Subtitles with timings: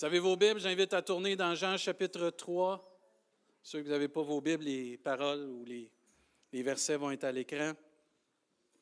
[0.00, 2.82] Vous avez vos Bibles, j'invite à tourner dans Jean chapitre 3.
[3.62, 5.92] Ceux vous n'avez pas vos Bibles, les paroles ou les,
[6.62, 7.74] versets vont être à l'écran.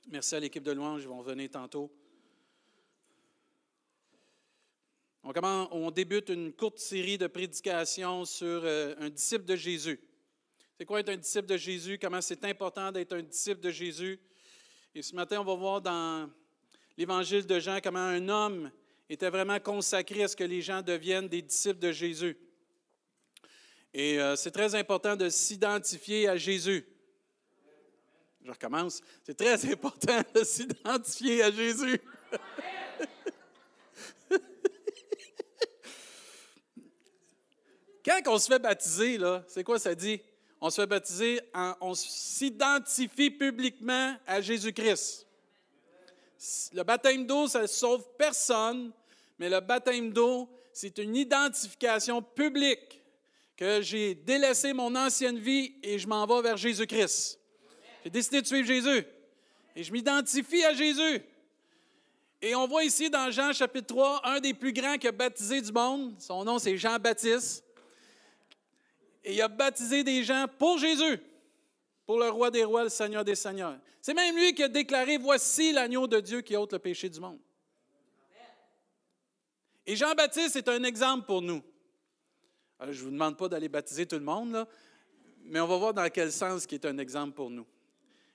[0.06, 1.92] Merci à l'équipe de louange, ils vont venir tantôt.
[5.24, 10.00] On débute une courte série de prédications sur euh, un disciple de Jésus.
[10.78, 11.98] C'est quoi être un disciple de Jésus?
[12.00, 14.20] Comment c'est important d'être un disciple de Jésus?
[14.94, 16.30] Et ce matin, on va voir dans
[16.96, 18.70] l'évangile de Jean comment un homme
[19.08, 22.36] était vraiment consacré à ce que les gens deviennent des disciples de Jésus.
[23.94, 26.84] Et euh, c'est très important de s'identifier à Jésus.
[28.44, 29.00] Je recommence.
[29.24, 31.98] C'est très important de s'identifier à Jésus.
[38.04, 40.20] Quand on se fait baptiser, là, c'est quoi ça dit?
[40.60, 41.40] On se fait baptiser,
[41.80, 45.26] on s'identifie publiquement à Jésus-Christ.
[46.72, 48.92] Le baptême d'eau, ça ne sauve personne,
[49.38, 53.02] mais le baptême d'eau, c'est une identification publique
[53.56, 57.40] que j'ai délaissé mon ancienne vie et je m'en vais vers Jésus-Christ.
[58.04, 59.04] J'ai décidé de suivre Jésus
[59.74, 61.20] et je m'identifie à Jésus.
[62.40, 65.60] Et on voit ici dans Jean chapitre 3, un des plus grands qui a baptisé
[65.60, 66.14] du monde.
[66.20, 67.64] Son nom, c'est Jean-Baptiste.
[69.24, 71.20] Et il a baptisé des gens pour Jésus,
[72.06, 73.78] pour le roi des rois, le Seigneur des seigneurs.
[74.00, 77.18] C'est même lui qui a déclaré, voici l'agneau de Dieu qui ôte le péché du
[77.18, 77.40] monde.
[79.88, 81.62] Et Jean-Baptiste est un exemple pour nous.
[82.78, 84.66] je ne vous demande pas d'aller baptiser tout le monde,
[85.44, 87.66] mais on va voir dans quel sens qui est un exemple pour nous.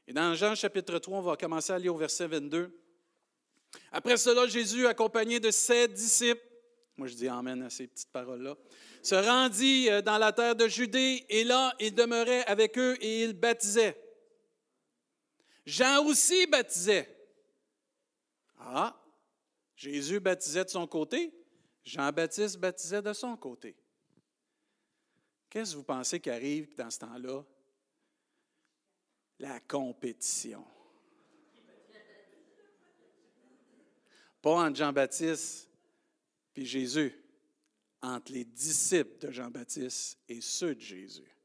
[0.07, 2.75] Et dans Jean chapitre 3, on va commencer à lire au verset 22.
[3.91, 6.41] Après cela, Jésus, accompagné de ses disciples,
[6.97, 8.55] moi je dis Amen à ces petites paroles-là,
[9.03, 13.25] se rendit euh, dans la terre de Judée et là, il demeurait avec eux et
[13.25, 13.95] il baptisait.
[15.67, 17.15] Jean aussi baptisait.
[18.57, 18.99] Ah,
[19.75, 21.31] Jésus baptisait de son côté,
[21.83, 23.75] Jean-Baptiste baptisait de son côté.
[25.49, 27.43] Qu'est-ce que vous pensez qui arrive dans ce temps-là?
[29.39, 30.65] La compétition.
[34.41, 35.69] Pas entre Jean-Baptiste
[36.55, 37.13] et Jésus,
[38.01, 41.37] entre les disciples de Jean-Baptiste et ceux de Jésus.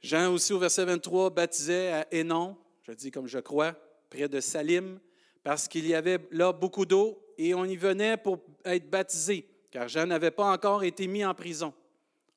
[0.00, 3.72] Jean aussi au verset 23 baptisait à Hénon, je dis comme je crois,
[4.10, 4.98] près de Salim,
[5.44, 9.88] parce qu'il y avait là beaucoup d'eau et on y venait pour être baptisé, car
[9.88, 11.74] Jean n'avait pas encore été mis en prison.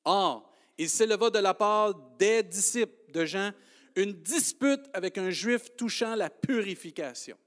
[0.04, 3.52] Or, il s'éleva de la part des disciples de Jean
[3.96, 7.38] une dispute avec un juif touchant la purification.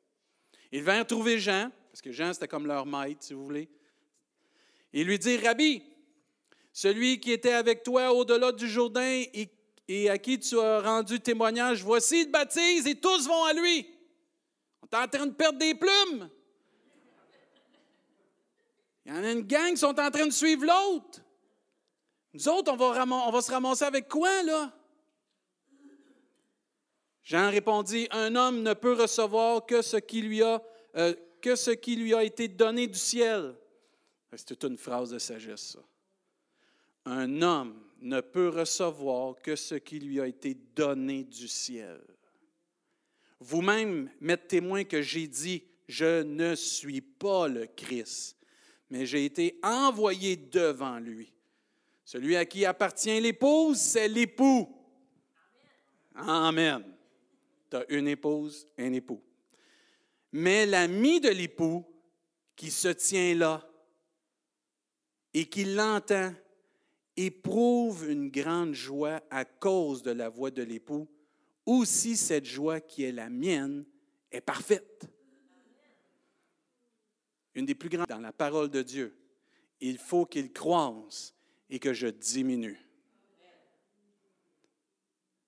[0.73, 3.69] Ils vinrent trouver Jean, parce que Jean c'était comme leur maître, si vous voulez,
[4.93, 5.83] et lui dire, Rabbi,
[6.73, 9.25] celui qui était avec toi au-delà du Jourdain
[9.89, 13.87] et, à qui tu as rendu témoignage, voici, il baptise et tous vont à lui.
[14.83, 16.31] On est en train de perdre des plumes.
[19.09, 21.23] Il y en a une gang qui sont en train de suivre l'autre.
[22.35, 24.71] Nous autres, on va, se ramasser avec quoi, là?
[27.23, 30.63] Jean répondit, un homme ne peut recevoir que ce qui lui a,
[30.97, 31.15] euh,
[32.21, 33.55] été donné du ciel.
[34.37, 35.81] C'est toute une phrase de sagesse, ça.
[37.07, 42.03] Un homme ne peut recevoir que ce qui lui a été donné du ciel.
[43.41, 48.38] Vous-même m'êtes témoin que j'ai dit, je ne suis pas le Christ,
[48.91, 51.33] mais j'ai été envoyé devant lui.
[52.05, 54.69] Celui à qui appartient l'épouse, c'est l'époux.
[56.15, 56.83] Amen.
[57.71, 59.23] Tu as une épouse, un époux.
[60.33, 61.85] Mais l'ami de l'époux
[62.57, 63.67] qui se tient là
[65.35, 66.33] et qui l'entend
[67.17, 71.09] éprouve une grande joie à cause de la voix de l'époux,
[71.67, 73.85] aussi cette joie qui est la mienne
[74.31, 75.09] est parfaite
[77.59, 79.13] une des plus grandes dans la parole de Dieu.
[79.81, 81.35] Il faut qu'il croisse
[81.69, 82.81] et que je diminue.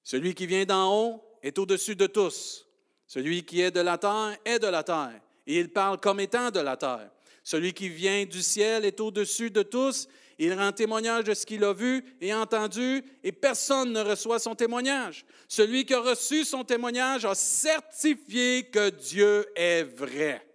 [0.03, 2.67] Celui qui vient d'en haut est au-dessus de tous.
[3.07, 5.21] Celui qui est de la terre est de la terre.
[5.47, 7.11] Et il parle comme étant de la terre.
[7.45, 10.09] Celui qui vient du ciel est au-dessus de tous.
[10.39, 14.55] Il rend témoignage de ce qu'il a vu et entendu, et personne ne reçoit son
[14.55, 15.25] témoignage.
[15.47, 20.50] Celui qui a reçu son témoignage a certifié que Dieu est vrai.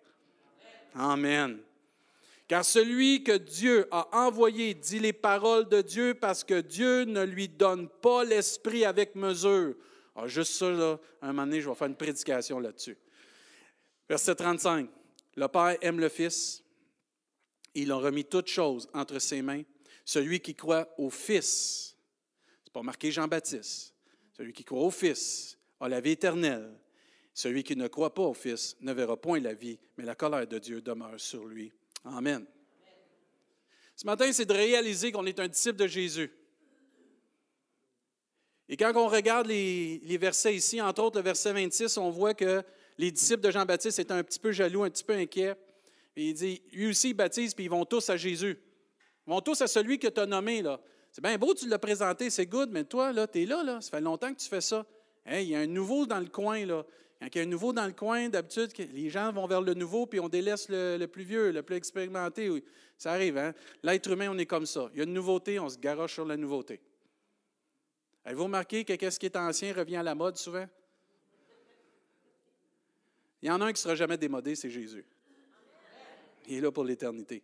[0.96, 1.60] Amen.
[2.48, 7.24] Car celui que Dieu a envoyé dit les paroles de Dieu parce que Dieu ne
[7.24, 9.76] lui donne pas l'esprit avec mesure.
[10.16, 12.98] Alors, juste ça, là, un moment donné, je vais faire une prédication là-dessus.
[14.08, 14.90] Verset 35.
[15.36, 16.64] Le Père aime le Fils.
[17.74, 19.64] Il a remis toutes choses entre ses mains.
[20.06, 21.98] Celui qui croit au Fils,
[22.64, 23.94] c'est pas marqué Jean-Baptiste,
[24.38, 26.72] celui qui croit au Fils a la vie éternelle.
[27.36, 30.48] Celui qui ne croit pas au Fils ne verra point la vie, mais la colère
[30.48, 31.70] de Dieu demeure sur lui.
[32.06, 32.46] Amen.
[33.94, 36.32] Ce matin, c'est de réaliser qu'on est un disciple de Jésus.
[38.70, 42.64] Et quand on regarde les, versets ici, entre autres le verset 26, on voit que
[42.98, 45.56] les disciples de Jean-Baptiste étaient un petit peu jaloux, un petit peu inquiets.
[46.16, 48.58] Et il dit, lui aussi, il baptise, puis ils vont tous à Jésus.
[49.28, 50.62] Ils vont tous à celui que tu as nommé.
[50.62, 50.80] là.
[51.12, 53.82] C'est bien beau, tu l'as présenté, c'est good, mais toi, là, tu es là, là.
[53.82, 54.86] Ça fait longtemps que tu fais ça.
[55.30, 56.86] il y a un nouveau dans le coin, là.
[57.20, 59.74] Quand il y a un nouveau dans le coin, d'habitude, les gens vont vers le
[59.74, 62.64] nouveau, puis on délaisse le, plus vieux, le plus expérimenté.
[62.98, 63.54] Ça arrive, hein?
[63.84, 64.90] L'être humain, on est comme ça.
[64.94, 66.82] Il y a une nouveauté, on se garoche sur la nouveauté.
[68.26, 70.66] Avez-vous remarqué que qu'est-ce qui est ancien revient à la mode souvent?
[73.42, 75.06] Il y en a un qui ne sera jamais démodé, c'est Jésus.
[76.48, 77.44] Il est là pour l'éternité.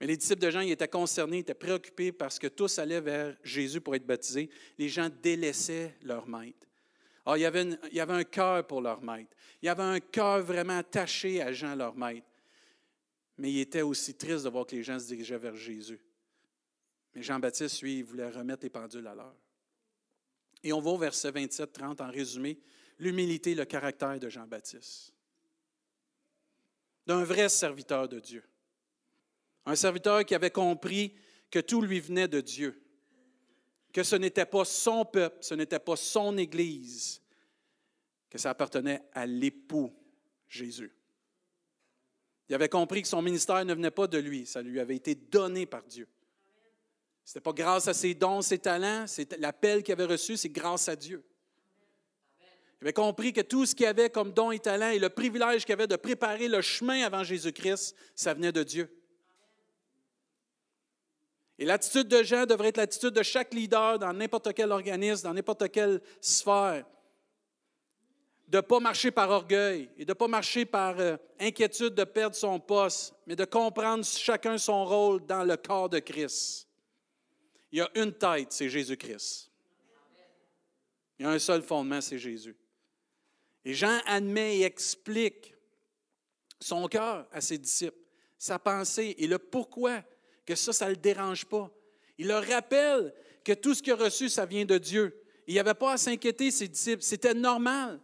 [0.00, 3.00] Mais les disciples de Jean, ils étaient concernés, ils étaient préoccupés parce que tous allaient
[3.00, 4.48] vers Jésus pour être baptisés.
[4.78, 6.67] Les gens délaissaient leur maître.
[7.28, 9.36] Alors, il y avait, un cœur pour leur maître.
[9.60, 12.26] Il y avait un cœur vraiment attaché à Jean, leur maître.
[13.36, 16.00] Mais il était aussi triste de voir que les gens se dirigeaient vers Jésus.
[17.14, 19.36] Mais Jean-Baptiste, lui, il voulait remettre les pendules à l'heure.
[20.62, 22.58] Et on va au verset 27-30 en résumé,
[22.98, 25.12] l'humilité, le caractère de Jean-Baptiste.
[27.06, 28.42] D'un vrai serviteur de Dieu.
[29.66, 31.14] Un serviteur qui avait compris
[31.50, 32.82] que tout lui venait de Dieu,
[33.92, 37.22] que ce n'était pas son peuple, ce n'était pas son Église,
[38.30, 39.92] que ça appartenait à l'époux
[40.48, 40.94] Jésus.
[42.48, 45.14] Il avait compris que son ministère ne venait pas de lui, ça lui avait été
[45.14, 46.08] donné par Dieu.
[47.24, 50.48] Ce n'était pas grâce à ses dons, ses talents, c'est l'appel qu'il avait reçu, c'est
[50.48, 51.22] grâce à Dieu.
[52.80, 55.64] Il avait compris que tout ce qu'il avait comme don et talent et le privilège
[55.64, 58.97] qu'il avait de préparer le chemin avant Jésus-Christ, ça venait de Dieu.
[61.58, 65.34] Et l'attitude de Jean devrait être l'attitude de chaque leader dans n'importe quel organisme, dans
[65.34, 66.86] n'importe quelle sphère.
[68.46, 72.04] De ne pas marcher par orgueil et de ne pas marcher par euh, inquiétude de
[72.04, 76.68] perdre son poste, mais de comprendre chacun son rôle dans le corps de Christ.
[77.72, 79.50] Il y a une tête, c'est Jésus-Christ.
[81.18, 82.56] Il y a un seul fondement, c'est Jésus.
[83.64, 85.54] Et Jean admet et explique
[86.60, 87.98] son cœur à ses disciples,
[88.38, 90.02] sa pensée et le pourquoi
[90.48, 91.70] que ça, ça ne le dérange pas.
[92.16, 93.12] Il leur rappelle
[93.44, 95.14] que tout ce qu'il a reçu, ça vient de Dieu.
[95.46, 97.02] Il n'y avait pas à s'inquiéter, ses disciples.
[97.02, 98.00] C'était normal.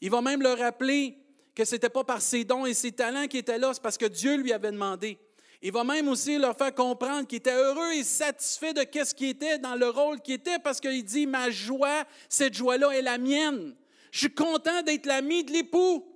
[0.00, 1.18] Il va même leur rappeler
[1.52, 3.98] que ce n'était pas par ses dons et ses talents qu'il était là, c'est parce
[3.98, 5.18] que Dieu lui avait demandé.
[5.60, 9.26] Il va même aussi leur faire comprendre qu'il était heureux et satisfait de ce qui
[9.26, 13.18] était dans le rôle qu'il était, parce qu'il dit, ma joie, cette joie-là est la
[13.18, 13.74] mienne.
[14.12, 16.06] Je suis content d'être l'ami de l'époux.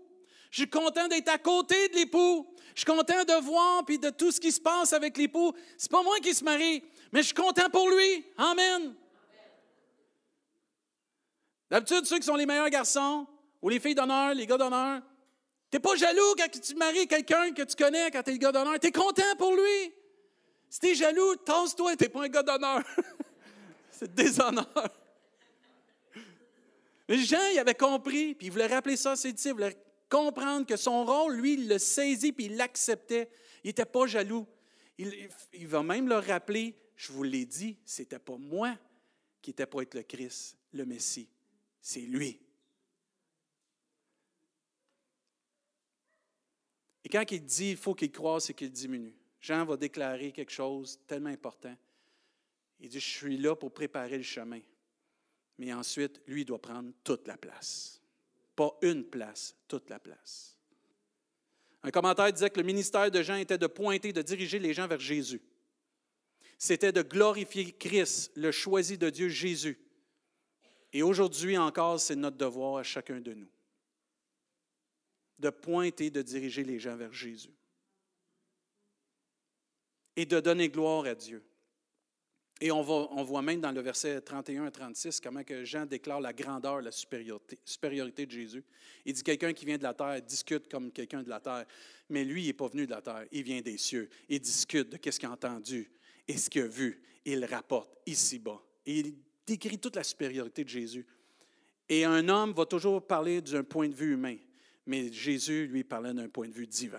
[0.53, 2.47] Je suis content d'être à côté de l'époux.
[2.75, 5.53] Je suis content de voir puis de tout ce qui se passe avec l'époux.
[5.79, 6.83] C'est pas moi qui se marie,
[7.13, 8.27] mais je suis content pour lui.
[8.37, 8.95] Amen.
[11.71, 13.27] D'habitude, ceux qui sont les meilleurs garçons,
[13.63, 15.01] ou les filles d'honneur, les gars d'honneur,
[15.71, 18.39] tu n'es pas jaloux quand tu maries quelqu'un que tu connais quand tu es le
[18.39, 18.79] gars d'honneur.
[18.79, 19.93] Tu es content pour lui.
[20.69, 22.83] Si tu es jaloux, tasse-toi, tu n'es pas un gars d'honneur.
[23.91, 24.67] C'est déshonneur.
[27.09, 29.73] Mais Jean, il avait compris, puis il voulait rappeler ça à ses disciples,
[30.15, 33.29] comprendre que son rôle, lui, il le saisit puis il l'acceptait.
[33.65, 34.47] Il n'était pas jaloux.
[34.97, 38.79] Il, il, va même leur rappeler, je vous l'ai dit, ce n'était pas moi
[39.43, 41.29] qui était pour être le Christ, le Messie.
[41.81, 42.39] C'est lui.
[47.03, 50.53] Et quand il dit il faut qu'il croise et qu'il diminue, Jean va déclarer quelque
[50.53, 51.77] chose tellement important.
[52.79, 54.61] Il dit, je suis là pour préparer le chemin.
[55.59, 58.01] Mais ensuite, lui doit prendre toute la place.
[58.57, 60.57] Pas une place, toute la place.
[61.83, 64.87] Un commentaire disait que le ministère de Jean était de pointer, de diriger les gens
[64.87, 65.43] vers Jésus.
[66.57, 69.79] C'était de glorifier Christ, le choisi de Dieu, Jésus.
[70.93, 73.51] Et aujourd'hui encore, c'est notre devoir à chacun de nous
[75.39, 77.55] de pointer, de diriger les gens vers Jésus.
[80.17, 81.45] Et de donner gloire à Dieu.
[82.61, 86.33] Et on, voit même dans le verset 31 à 36 comment que Jean déclare la
[86.33, 88.65] grandeur, la supériorité, supériorité de Jésus.
[89.05, 91.67] Il dit quelqu'un qui vient de la terre discute comme quelqu'un de la terre,
[92.09, 94.09] mais lui, il n'est pas venu de la terre, il vient des cieux.
[94.29, 95.91] Il discute de ce qu'il a entendu
[96.29, 97.03] et ce qu'il a vu.
[97.25, 98.63] Il rapporte ici-bas.
[98.87, 99.15] Et il
[99.47, 101.07] décrit toute la supériorité de Jésus.
[101.89, 104.37] Et un homme va toujours parler d'un point de vue humain,
[104.87, 106.99] mais Jésus, lui, parlait d'un point de vue divin.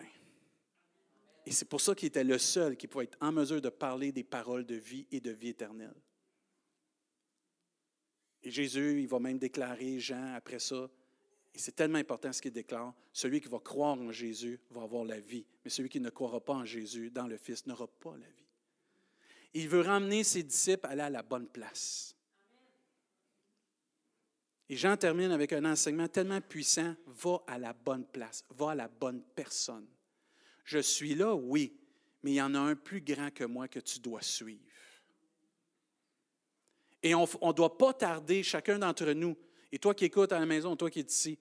[1.45, 4.11] Et c'est pour ça qu'il était le seul qui pouvait être en mesure de parler
[4.11, 5.95] des paroles de vie et de vie éternelle.
[8.41, 10.89] Et Jésus, il va même déclarer, Jean, après ça,
[11.53, 15.05] et c'est tellement important ce qu'il déclare, celui qui va croire en Jésus va avoir
[15.05, 18.11] la vie, mais celui qui ne croira pas en Jésus, dans le Fils, n'aura pas
[18.11, 18.45] la vie.
[19.53, 22.13] Il veut ramener ses disciples à aller à la bonne place.
[24.67, 28.75] Et Jean termine avec un enseignement tellement puissant, va à la bonne place, va à
[28.75, 29.87] la bonne personne.
[30.65, 31.73] Je suis là, oui,
[32.23, 34.59] mais il y en a un plus grand que moi que tu dois suivre.
[37.03, 39.37] Et on ne doit pas tarder, chacun d'entre nous,
[39.71, 41.37] et toi qui écoutes à la maison, toi qui es ici,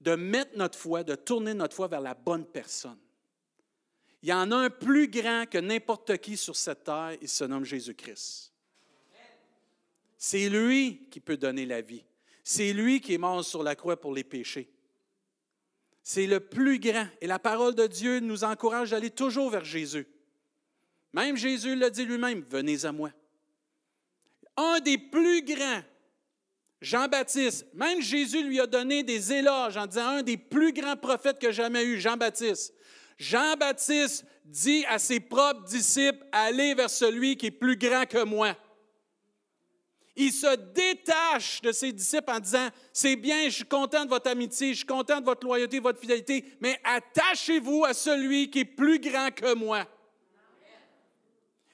[0.00, 2.98] de mettre notre foi, de tourner notre foi vers la bonne personne.
[4.22, 7.44] Il y en a un plus grand que n'importe qui sur cette terre, il se
[7.44, 8.52] nomme Jésus-Christ.
[10.16, 12.04] C'est lui qui peut donner la vie.
[12.42, 14.73] C'est lui qui est mort sur la croix pour les péchés.
[16.04, 17.06] C'est le plus grand.
[17.22, 20.06] Et la parole de Dieu nous encourage d'aller toujours vers Jésus.
[21.14, 23.10] Même Jésus l'a dit lui-même, venez à moi.
[24.56, 25.82] Un des plus grands,
[26.80, 31.38] Jean-Baptiste, même Jésus lui a donné des éloges en disant un des plus grands prophètes
[31.38, 32.74] que jamais eu, Jean-Baptiste.
[33.16, 38.54] Jean-Baptiste dit à ses propres disciples, allez vers celui qui est plus grand que moi.
[40.16, 44.30] Il se détache de ses disciples en disant, c'est bien, je suis content de votre
[44.30, 48.60] amitié, je suis content de votre loyauté, de votre fidélité, mais attachez-vous à celui qui
[48.60, 49.84] est plus grand que moi.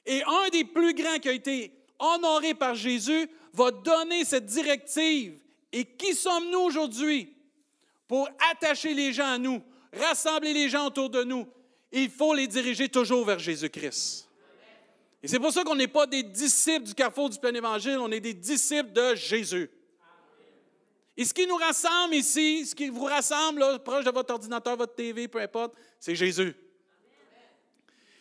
[0.05, 5.39] Et un des plus grands qui a été honoré par Jésus va donner cette directive.
[5.71, 7.33] Et qui sommes-nous aujourd'hui
[8.07, 9.61] pour attacher les gens à nous,
[9.93, 11.47] rassembler les gens autour de nous?
[11.91, 14.30] Il faut les diriger toujours vers Jésus-Christ.
[15.23, 18.11] Et c'est pour ça qu'on n'est pas des disciples du carrefour du plein évangile, on
[18.11, 19.69] est des disciples de Jésus.
[21.15, 24.95] Et ce qui nous rassemble ici, ce qui vous rassemble proche de votre ordinateur, votre
[24.95, 26.55] TV, peu importe, c'est Jésus.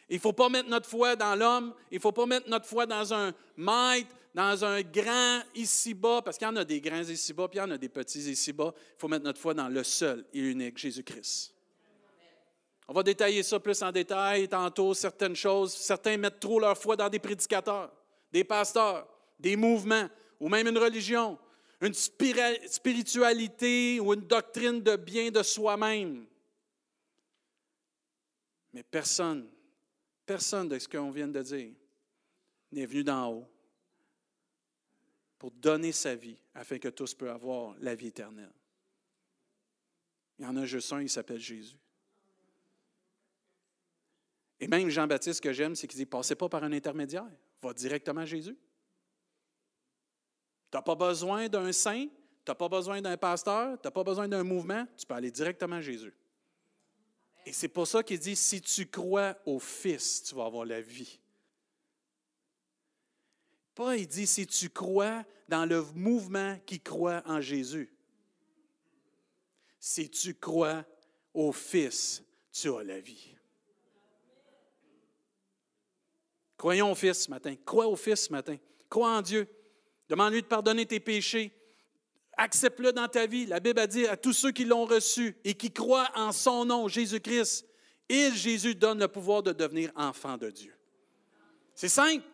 [0.09, 2.67] Il ne faut pas mettre notre foi dans l'homme, il ne faut pas mettre notre
[2.67, 7.03] foi dans un maître, dans un grand ici-bas, parce qu'il y en a des grands
[7.03, 8.75] ici-bas, puis il y en a des petits ici-bas.
[8.77, 11.55] Il faut mettre notre foi dans le seul et unique, Jésus-Christ.
[12.91, 15.73] On va détailler ça plus en détail tantôt, certaines choses.
[15.73, 17.93] Certains mettent trop leur foi dans des prédicateurs,
[18.33, 19.07] des pasteurs,
[19.39, 20.09] des mouvements
[20.41, 21.39] ou même une religion,
[21.81, 26.27] une spiritualité ou une doctrine de bien de soi-même.
[28.73, 29.49] Mais personne,
[30.27, 31.71] personne de ce qu'on vient de dire
[32.73, 33.49] n'est venu d'en haut
[35.39, 38.51] pour donner sa vie afin que tous puissent avoir la vie éternelle.
[40.41, 41.77] Il y en a juste un, il s'appelle Jésus.
[44.61, 47.27] Et même Jean-Baptiste, que j'aime, c'est qu'il dit Passez pas par un intermédiaire,
[47.63, 48.57] va directement à Jésus.
[50.71, 54.05] Tu n'as pas besoin d'un saint, tu n'as pas besoin d'un pasteur, tu n'as pas
[54.05, 56.15] besoin d'un mouvement, tu peux aller directement à Jésus.
[57.47, 60.83] Et c'est pour ça qu'il dit Si tu crois au Fils, tu vas avoir la
[60.83, 61.19] vie.
[63.75, 67.93] Pas, il dit Si tu crois dans le mouvement qui croit en Jésus.
[69.79, 70.85] Si tu crois
[71.33, 73.35] au Fils, tu as la vie.
[76.61, 77.55] Croyons au Fils ce matin.
[77.65, 78.55] Crois au Fils ce matin.
[78.91, 79.49] Crois en Dieu.
[80.11, 81.53] Demande-lui de pardonner tes péchés.
[82.37, 83.47] Accepte-le dans ta vie.
[83.47, 86.67] La Bible a dit à tous ceux qui l'ont reçu et qui croient en son
[86.67, 87.65] nom, Jésus-Christ,
[88.11, 90.75] il, Jésus, donne le pouvoir de devenir enfant de Dieu.
[91.75, 92.27] C'est simple.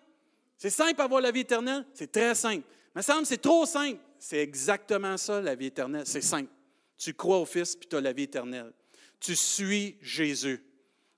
[0.59, 1.87] C'est simple avoir la vie éternelle.
[1.95, 2.67] C'est très simple.
[2.97, 4.01] Mais ça me c'est trop simple.
[4.19, 6.05] C'est exactement ça, la vie éternelle.
[6.05, 6.51] C'est simple.
[6.99, 8.73] Tu crois au Fils, puis tu as la vie éternelle.
[9.21, 10.65] Tu suis Jésus.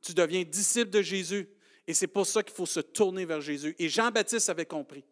[0.03, 1.49] Tu deviens disciple de Jésus.
[1.88, 3.75] Et c'est pour ça qu'il faut se tourner vers Jésus.
[3.78, 5.02] Et Jean-Baptiste avait compris.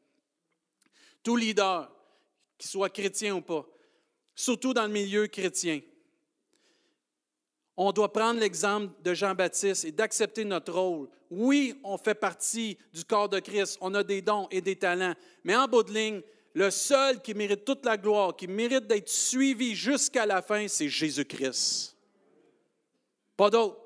[1.23, 1.91] Tout leader,
[2.59, 3.67] qu'il soit chrétien ou pas,
[4.35, 5.81] surtout dans le milieu chrétien,
[7.79, 11.09] on doit prendre l'exemple de Jean-Baptiste et d'accepter notre rôle.
[11.31, 15.15] Oui, on fait partie du corps de Christ, on a des dons et des talents,
[15.45, 16.21] mais en bout de ligne,
[16.53, 20.91] le seul qui mérite toute la gloire, qui mérite d'être suivi jusqu'à la fin, c'est
[20.91, 21.97] Jésus-Christ.
[23.35, 23.79] Pas d'autre.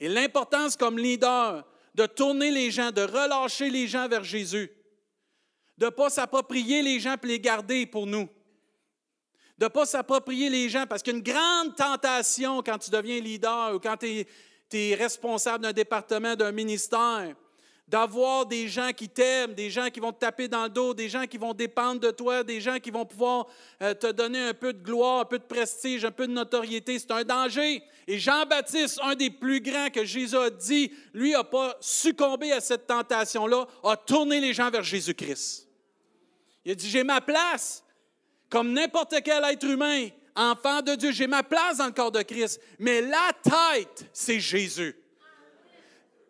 [0.00, 4.70] Et l'importance comme leader, de tourner les gens, de relâcher les gens vers Jésus,
[5.78, 8.28] de ne pas s'approprier les gens et les garder pour nous,
[9.58, 13.78] de ne pas s'approprier les gens, parce qu'une grande tentation quand tu deviens leader ou
[13.78, 14.26] quand tu
[14.72, 17.34] es responsable d'un département, d'un ministère,
[17.92, 21.10] d'avoir des gens qui t'aiment, des gens qui vont te taper dans le dos, des
[21.10, 23.46] gens qui vont dépendre de toi, des gens qui vont pouvoir
[23.82, 26.98] euh, te donner un peu de gloire, un peu de prestige, un peu de notoriété.
[26.98, 27.82] C'est un danger.
[28.08, 32.62] Et Jean-Baptiste, un des plus grands que Jésus a dit, lui n'a pas succombé à
[32.62, 35.68] cette tentation-là, a tourné les gens vers Jésus-Christ.
[36.64, 37.84] Il a dit, j'ai ma place,
[38.48, 42.22] comme n'importe quel être humain, enfant de Dieu, j'ai ma place dans le corps de
[42.22, 44.96] Christ, mais la tête, c'est Jésus.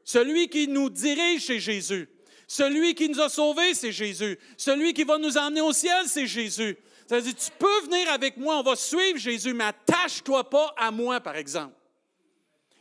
[0.04, 2.09] Celui qui nous dirige, c'est Jésus.
[2.47, 4.38] Celui qui nous a sauvés, c'est Jésus.
[4.56, 6.76] Celui qui va nous emmener au ciel, c'est Jésus.
[7.09, 10.75] Ça veut dire, tu peux venir avec moi, on va suivre Jésus, mais attache-toi pas
[10.76, 11.75] à moi, par exemple.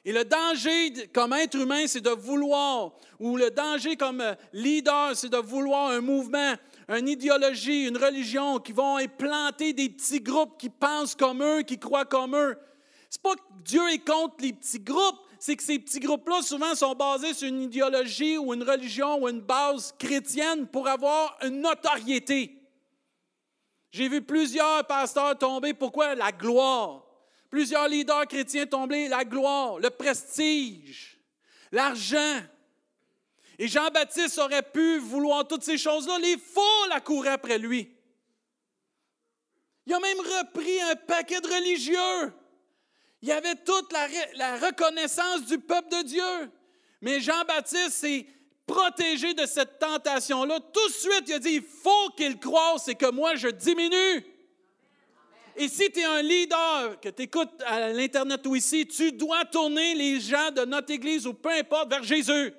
[0.03, 5.29] Et le danger comme être humain, c'est de vouloir, ou le danger comme leader, c'est
[5.29, 6.55] de vouloir un mouvement,
[6.89, 11.77] une idéologie, une religion qui vont implanter des petits groupes qui pensent comme eux, qui
[11.77, 12.57] croient comme eux.
[13.09, 16.75] C'est pas que Dieu est contre les petits groupes, c'est que ces petits groupes-là, souvent,
[16.75, 21.61] sont basés sur une idéologie ou une religion ou une base chrétienne pour avoir une
[21.61, 22.61] notoriété.
[23.89, 25.73] J'ai vu plusieurs pasteurs tomber.
[25.73, 26.13] Pourquoi?
[26.13, 27.03] La gloire.
[27.49, 29.07] Plusieurs leaders chrétiens tomber.
[29.07, 31.19] La gloire, le prestige,
[31.71, 32.41] l'argent.
[33.57, 36.19] Et Jean-Baptiste aurait pu vouloir toutes ces choses-là.
[36.19, 37.91] Les foules accouraient après lui.
[39.87, 42.31] Il a même repris un paquet de religieux.
[43.21, 46.51] Il y avait toute la, reconnaissance du peuple de Dieu.
[47.01, 48.25] Mais Jean-Baptiste s'est
[48.65, 50.59] protégé de cette tentation-là.
[50.73, 54.25] Tout de suite, il a dit, il faut qu'il croie, c'est que moi, je diminue.
[55.55, 59.45] Et si tu es un leader, que tu écoutes à l'Internet ou ici, tu dois
[59.45, 62.53] tourner les gens de notre Église ou peu importe vers Jésus.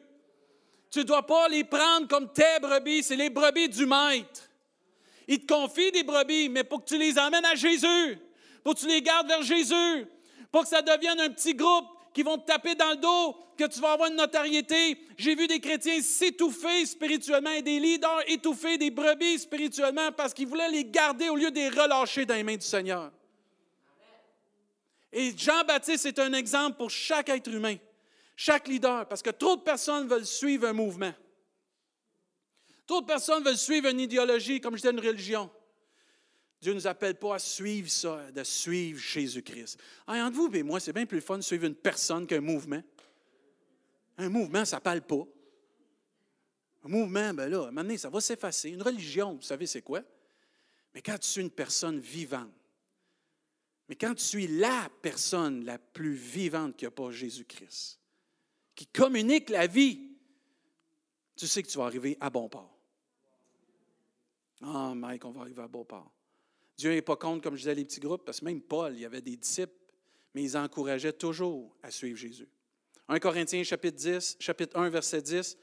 [0.90, 4.42] Tu ne dois pas les prendre comme tes brebis, c'est les brebis du maître.
[5.26, 8.19] Il te confie des brebis, mais pour que tu les amènes à Jésus,
[8.62, 10.07] pour que tu les gardes vers Jésus,
[10.52, 13.64] pour que ça devienne un petit groupe qui vont te taper dans le dos, que
[13.64, 14.99] tu vas avoir une notoriété.
[15.16, 20.47] J'ai vu des chrétiens s'étouffer spirituellement et des leaders étouffer des brebis spirituellement parce qu'ils
[20.47, 23.11] voulaient les garder au lieu de les relâcher dans les mains du Seigneur.
[25.11, 27.76] Et Jean-Baptiste est un exemple pour chaque être humain.
[28.37, 31.12] Chaque leader, parce que trop de personnes veulent suivre un mouvement.
[32.87, 35.50] Trop de personnes veulent suivre une idéologie, comme je disais, une religion.
[36.62, 39.81] Dieu ne nous appelle pas à suivre ça, de suivre Jésus-Christ.
[40.07, 42.81] Ah, entre vous et moi, c'est bien plus fun de suivre une personne qu'un mouvement.
[44.16, 45.26] Un mouvement, ça ne parle pas.
[46.85, 48.71] Un mouvement, ben là, à ça va s'effacer.
[48.71, 50.02] Une religion, vous savez, c'est quoi?
[50.95, 52.52] Mais quand tu suis une personne vivante,
[53.88, 57.99] mais quand tu suis la personne la plus vivante qu'il n'y pas Jésus-Christ,
[58.76, 60.12] qui communique la vie,
[61.35, 62.78] tu sais que tu vas arriver à bon port.
[64.61, 66.12] Ah, Mike, on va arriver à bon port.
[66.83, 69.03] Dieu n'est pas contre, comme je disais, les petits groupes, parce que même Paul, il
[69.03, 69.73] y avait des disciples,
[70.35, 72.49] mais ils encourageaient toujours à suivre Jésus.
[73.07, 75.57] 1 Corinthiens chapitre 10, chapitre 1, verset 10,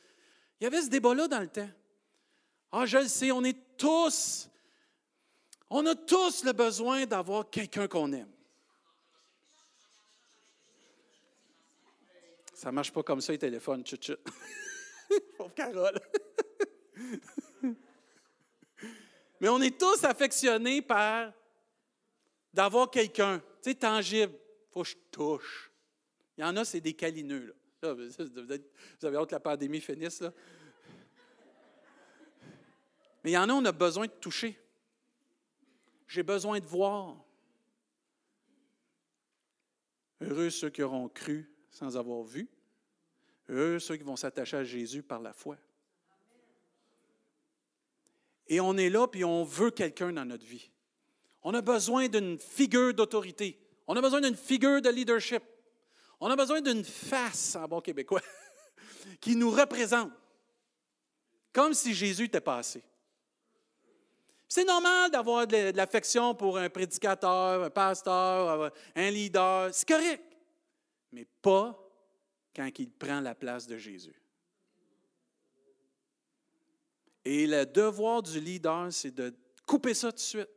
[0.61, 1.69] il y avait ce débat-là dans le temps.
[2.71, 4.49] Ah, je le sais, on est tous,
[5.69, 8.31] on a tous le besoin d'avoir quelqu'un qu'on aime.
[12.53, 14.15] Ça ne marche pas comme ça, les téléphones, tchut, tchut.
[15.37, 15.99] Pauvre Carole.
[19.39, 21.33] Mais on est tous affectionnés par
[22.53, 24.33] d'avoir quelqu'un, tu sais, tangible.
[24.71, 25.71] Faut que je touche.
[26.37, 27.55] Il y en a, c'est des câlineux.
[27.81, 27.93] Là.
[27.93, 30.21] vous avez hâte que la pandémie finisse.
[30.21, 30.33] Là.
[33.23, 34.59] Mais il y en a, on a besoin de toucher.
[36.07, 37.15] J'ai besoin de voir.
[40.21, 42.49] Heureux ceux qui auront cru sans avoir vu.
[43.49, 45.57] Eux, ceux qui vont s'attacher à Jésus par la foi.
[48.49, 50.71] Et on est là, puis on veut quelqu'un dans notre vie.
[51.43, 53.59] On a besoin d'une figure d'autorité.
[53.87, 55.43] On a besoin d'une figure de leadership.
[56.19, 58.21] On a besoin d'une face, en bon québécois,
[59.21, 60.11] qui nous représente.
[61.53, 62.83] Comme si Jésus était passé.
[64.47, 69.69] C'est normal d'avoir de l'affection pour un prédicateur, un pasteur, un leader.
[69.73, 70.23] C'est correct.
[71.11, 71.79] Mais pas
[72.55, 74.19] quand il prend la place de Jésus.
[77.31, 79.31] Et le devoir du leader, c'est de
[79.67, 80.49] couper ça tout de suite.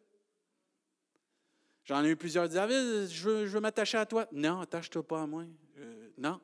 [1.85, 4.27] J'en ai eu plusieurs qui disaient Je veux, m'attacher à toi.
[4.33, 5.45] Non, attache-toi pas à moi.
[5.77, 6.41] Euh, non.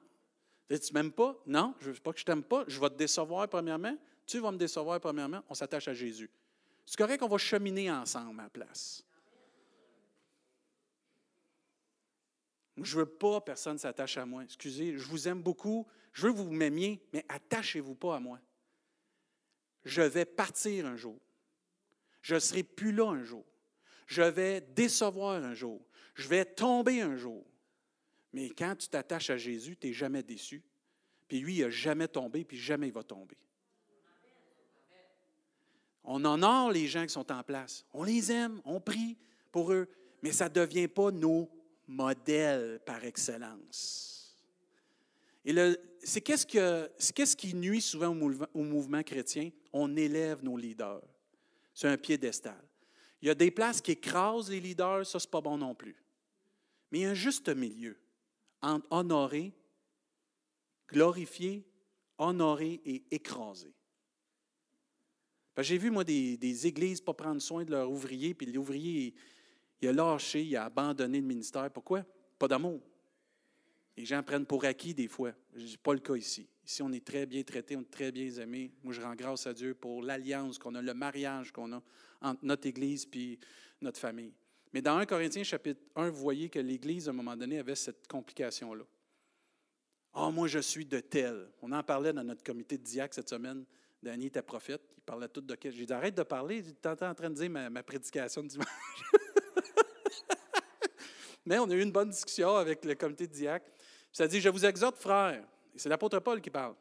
[0.69, 1.35] Tu m'aimes pas?
[1.47, 2.65] Non, je ne veux pas que je t'aime pas.
[2.69, 3.97] Je vais te décevoir premièrement.
[4.27, 5.43] Tu vas me décevoir premièrement.
[5.49, 6.29] On s'attache à Jésus.
[6.85, 9.03] C'est correct qu'on va cheminer ensemble à la place.
[12.77, 14.45] Je ne veux pas personne s'attache à moi.
[14.45, 15.87] Excusez, je vous aime beaucoup.
[16.13, 18.39] Je veux que vous m'aimiez, mais attachez-vous pas à moi.
[19.89, 21.19] Je vais partir un jour.
[22.21, 23.45] Je ne serai plus là un jour.
[24.07, 25.81] Je vais décevoir un jour.
[26.15, 27.45] Je vais tomber un jour.
[28.33, 30.63] Mais quand tu t'attaches à Jésus, tu n'es jamais déçu.
[31.27, 33.37] Puis lui, il n'a jamais tombé, puis jamais il va tomber.
[36.05, 37.85] On honore les gens qui sont en place.
[37.93, 39.17] On les aime, on prie
[39.51, 39.89] pour eux,
[40.23, 41.51] mais ça ne devient pas nos
[41.87, 44.37] modèle par excellence.
[46.03, 48.17] C'est qu'est-ce, que, qu'est-ce qui nuit souvent
[48.55, 49.51] au mouvement, chrétien?
[49.73, 51.03] On élève nos leaders.
[51.75, 52.63] C'est un piédestal.
[53.21, 55.97] Il y a des places qui écrasent les leaders, ça, c'est pas bon non plus.
[56.91, 57.99] Mais il y a un juste milieu
[58.63, 59.53] entre honorer,
[60.89, 61.65] glorifier,
[62.17, 63.73] honorer et écraser.
[65.59, 69.15] J'ai vu, moi, des, des, églises pas prendre soin de leurs ouvriers, puis l'ouvrier,
[69.81, 71.69] il a lâché, il a abandonné le ministère.
[71.73, 72.05] Pourquoi?
[72.39, 72.81] Pas d'amour.
[73.99, 75.33] Les gens prennent pour acquis des fois.
[75.57, 76.49] Ce n'est pas le cas ici.
[76.65, 78.71] Ici, on est très bien traités, on est très bien aimés.
[78.85, 81.83] Moi, je rends grâce à Dieu pour l'alliance qu'on a, le mariage qu'on a
[82.21, 83.41] entre notre Église et
[83.81, 84.33] notre famille.
[84.73, 87.75] Mais dans 1 Corinthiens chapitre 1, vous voyez que l'Église, à un moment donné, avait
[87.75, 88.85] cette complication-là.
[90.15, 91.49] Ah, moi, je suis de tel.
[91.61, 93.65] On en parlait dans notre comité de diacre cette semaine.
[94.01, 94.83] Danny était prophète.
[94.97, 95.73] Il parlait tout de quel.
[95.73, 96.63] J'ai dit arrête de parler.
[96.63, 98.69] Tu es en train de dire ma, prédication de dimanche.
[101.45, 103.67] Mais on a eu une bonne discussion avec le comité de diacre.
[104.19, 105.45] Ça dit Je vous exhorte, frères.
[105.77, 106.75] Et c'est l'apôtre Paul qui parle.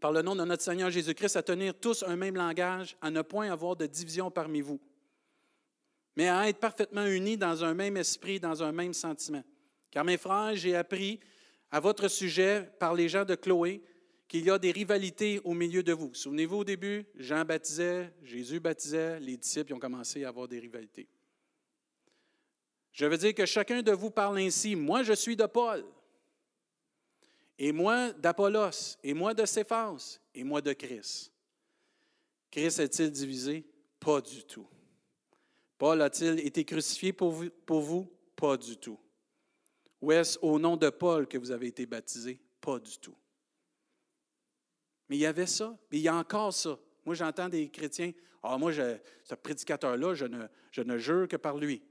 [0.00, 3.20] Par le nom de notre Seigneur Jésus-Christ, à tenir tous un même langage, à ne
[3.20, 4.80] point avoir de division parmi vous,
[6.16, 9.44] mais à être parfaitement unis dans un même esprit, dans un même sentiment.
[9.90, 11.20] Car mes frères, j'ai appris
[11.70, 13.82] à votre sujet par les gens de Chloé
[14.26, 16.14] qu'il y a des rivalités au milieu de vous.
[16.14, 21.06] Souvenez-vous au début, Jean baptisait, Jésus baptisait, les disciples ont commencé à avoir des rivalités.
[22.92, 25.84] Je veux dire que chacun de vous parle ainsi, moi je suis de Paul,
[27.58, 31.32] et moi d'Apollos, et moi de Céphas, et moi de Christ.
[32.50, 33.66] Christ est-il divisé?
[33.98, 34.66] Pas du tout.
[35.78, 38.06] Paul a-t-il été crucifié pour vous?
[38.34, 38.98] Pas du tout.
[40.00, 42.38] Ou est-ce au nom de Paul que vous avez été baptisé?
[42.60, 43.16] Pas du tout.
[45.08, 46.78] Mais il y avait ça, mais il y a encore ça.
[47.04, 51.56] Moi, j'entends des chrétiens, ah, moi, ce prédicateur-là, je ne, je ne jure que par
[51.56, 51.82] lui.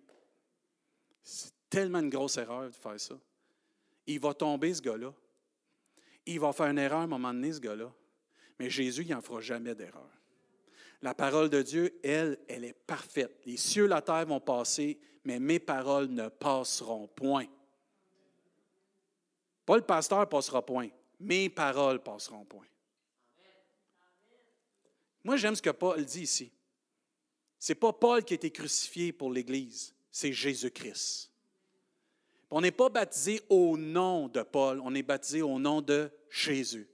[1.22, 3.20] C'est tellement une grosse erreur de faire ça.
[4.08, 5.14] Il va tomber, ce gars-là.
[6.26, 7.92] Il va faire une erreur à un moment donné, ce gars-là.
[8.60, 10.10] Mais Jésus, il n'en fera jamais d'erreur.
[11.02, 13.42] La parole de Dieu, elle, elle est parfaite.
[13.46, 17.46] Les cieux et la terre vont passer, mais mes paroles ne passeront point.
[19.66, 20.90] Pas le pasteur passera point.
[21.20, 22.68] Mes paroles passeront point.
[25.24, 26.52] Moi, j'aime ce que Paul dit ici.
[27.60, 31.32] Ce n'est pas Paul qui a été crucifié pour l'Église, c'est Jésus-Christ.
[32.58, 36.88] On n'est pas baptisé au nom de Paul, on est baptisé au nom de Jésus.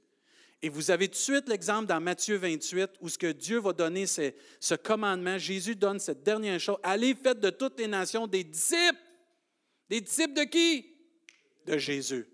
[0.60, 3.72] Et vous avez tout de suite l'exemple dans Matthieu 28 où ce que Dieu va
[3.72, 5.38] donner, c'est ce commandement.
[5.38, 6.78] Jésus donne cette dernière chose.
[6.82, 8.98] Allez, faites de toutes les nations des disciples.
[9.88, 10.96] Des disciples de qui?
[11.68, 12.28] De Jésus.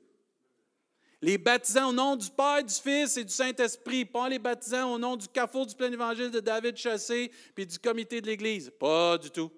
[1.21, 4.97] Les baptisants au nom du Père, du Fils et du Saint-Esprit, pas les baptisants au
[4.97, 8.71] nom du carrefour du plein évangile de David Chassé puis du comité de l'Église.
[8.79, 9.51] Pas du tout.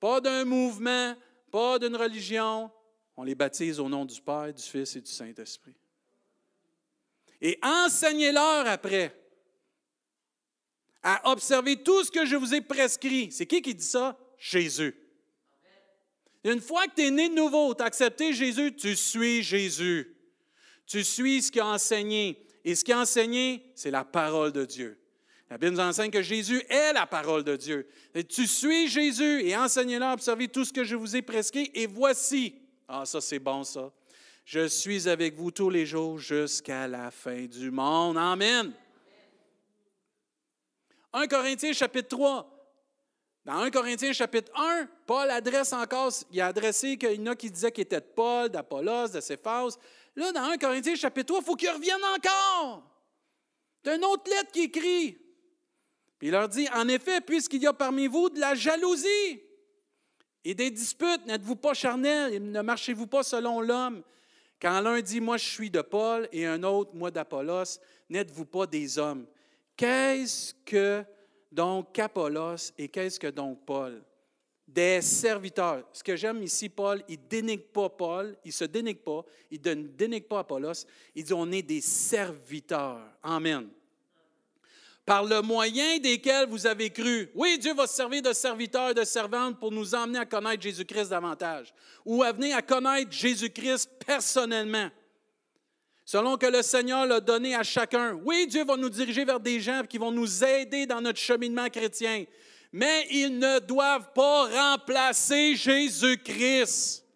[0.00, 1.14] Pas d'un mouvement,
[1.78, 2.70] d'une religion.
[3.16, 5.74] On les baptise au nom du Père, du Fils et du Saint-Esprit.
[7.40, 9.14] Et enseignez-leur après
[11.02, 13.30] à observer tout ce que je vous ai prescrit.
[13.30, 14.18] C'est qui qui dit ça?
[14.38, 14.94] Jésus.
[16.44, 20.16] Une fois que tu es né de nouveau, tu as accepté Jésus, tu suis Jésus.
[20.86, 22.46] Tu suis ce qu'il a enseigné.
[22.64, 24.98] Et ce qu'il a enseigné, c'est la parole de Dieu.
[25.48, 27.88] La Bible nous enseigne que Jésus est la parole de Dieu.
[28.28, 31.70] Tu suis Jésus et enseignez-leur à observer tout ce que je vous ai prescrit.
[31.72, 32.56] Et voici,
[32.88, 33.92] ah ça c'est bon ça,
[34.44, 38.18] je suis avec vous tous les jours jusqu'à la fin du monde.
[38.18, 38.72] Amen.
[41.12, 42.52] 1 Corinthiens chapitre 3.
[43.44, 47.36] Dans 1 Corinthiens chapitre 1, Paul adresse encore, il a adressé qu'il y en a
[47.36, 49.78] qui disaient qu'il était de Paul, d'Apollos, de Céphas.
[50.16, 52.82] Là, dans 1 Corinthiens chapitre 3, il faut qu'il revienne encore.
[53.84, 55.25] C'est une autre lettre qui écrit.
[56.18, 59.42] Puis il leur dit, en effet, puisqu'il y a parmi vous de la jalousie
[60.44, 64.02] et des disputes, n'êtes-vous pas charnels et ne marchez-vous pas selon l'homme?
[64.60, 68.66] Quand l'un dit, moi je suis de Paul, et un autre, moi d'Apollos, n'êtes-vous pas
[68.66, 69.26] des hommes?
[69.76, 71.04] Qu'est-ce que
[71.52, 74.02] donc Apollos et qu'est-ce que donc Paul?
[74.66, 75.88] des serviteurs.
[75.92, 79.24] Ce que j'aime ici, Paul, il ne dénigre pas Paul, il ne se dénigre pas,
[79.50, 83.00] il ne dénigre pas Apollos, il dit on est des serviteurs.
[83.22, 83.68] Amen.
[85.06, 87.30] Par le moyen desquels vous avez cru.
[87.34, 90.62] Oui, Dieu va se servir de serviteurs et de servantes pour nous emmener à connaître
[90.62, 91.72] Jésus-Christ davantage
[92.04, 94.90] ou à venir à connaître Jésus-Christ personnellement.
[96.04, 98.18] Selon que le Seigneur l'a donné à chacun.
[98.24, 101.68] Oui, Dieu va nous diriger vers des gens qui vont nous aider dans notre cheminement
[101.68, 102.24] chrétien
[102.76, 107.06] mais ils ne doivent pas remplacer Jésus-Christ.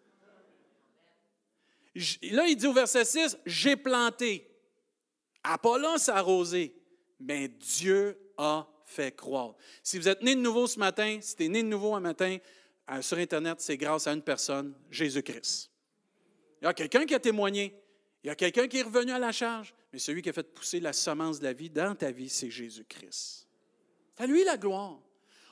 [2.31, 4.49] Là, il dit au verset 6, j'ai planté.
[5.43, 6.73] Apollos a arrosé,
[7.21, 9.55] mais Dieu a fait croire.
[9.83, 11.99] Si vous êtes né de nouveau ce matin, si tu es né de nouveau un
[11.99, 12.37] matin
[12.91, 15.71] euh, sur Internet, c'est grâce à une personne, Jésus-Christ.
[16.61, 17.73] Il y a quelqu'un qui a témoigné,
[18.23, 20.53] il y a quelqu'un qui est revenu à la charge, mais celui qui a fait
[20.53, 23.47] pousser la semence de la vie dans ta vie, c'est Jésus-Christ.
[24.15, 24.99] C'est à lui la gloire.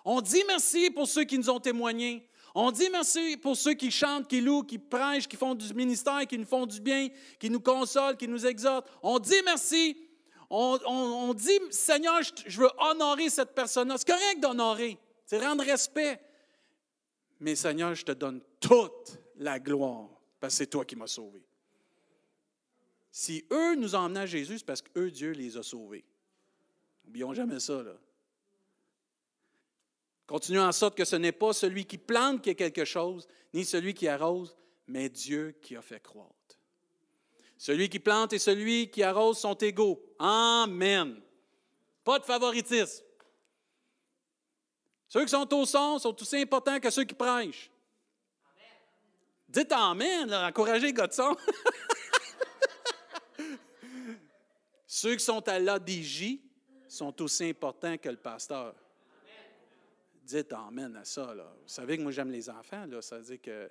[0.05, 2.27] On dit merci pour ceux qui nous ont témoigné.
[2.55, 6.25] On dit merci pour ceux qui chantent, qui louent, qui prêchent, qui font du ministère,
[6.27, 8.89] qui nous font du bien, qui nous consolent, qui nous exhortent.
[9.03, 9.97] On dit merci.
[10.49, 13.97] On, dit, Seigneur, je, veux honorer cette personne-là.
[13.97, 14.97] C'est correct d'honorer.
[15.25, 16.19] C'est rendre respect.
[17.39, 20.09] Mais Seigneur, je te donne toute la gloire
[20.39, 21.43] parce que c'est toi qui m'as sauvé.
[23.12, 26.05] Si eux nous emmenés à Jésus, c'est parce qu'eux, Dieu les a sauvés.
[27.05, 27.95] N'oublions jamais ça, là.
[30.25, 33.65] Continuons en sorte que ce n'est pas celui qui plante qui est quelque chose, ni
[33.65, 36.38] celui qui arrose, mais Dieu qui a fait croître.
[37.59, 40.01] Celui qui plante et celui qui arrose sont égaux.
[40.17, 41.21] Amen.
[42.05, 43.03] Pas de favoritisme.
[45.09, 47.69] Ceux qui sont au son sont aussi importants que ceux qui prêchent.
[49.49, 51.35] Dites Amen, encouragez God son.
[54.87, 56.37] ceux qui sont à l'ADJ
[56.87, 58.73] sont aussi importants que le pasteur.
[60.23, 61.33] Dites Amen à ça.
[61.35, 61.51] Là.
[61.61, 62.85] Vous savez que moi j'aime les enfants.
[62.85, 63.01] Là.
[63.01, 63.69] Ça veut dire que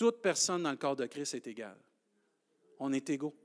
[0.00, 1.76] toute personne dans le corps de Christ est égale.
[2.78, 3.36] On est égaux.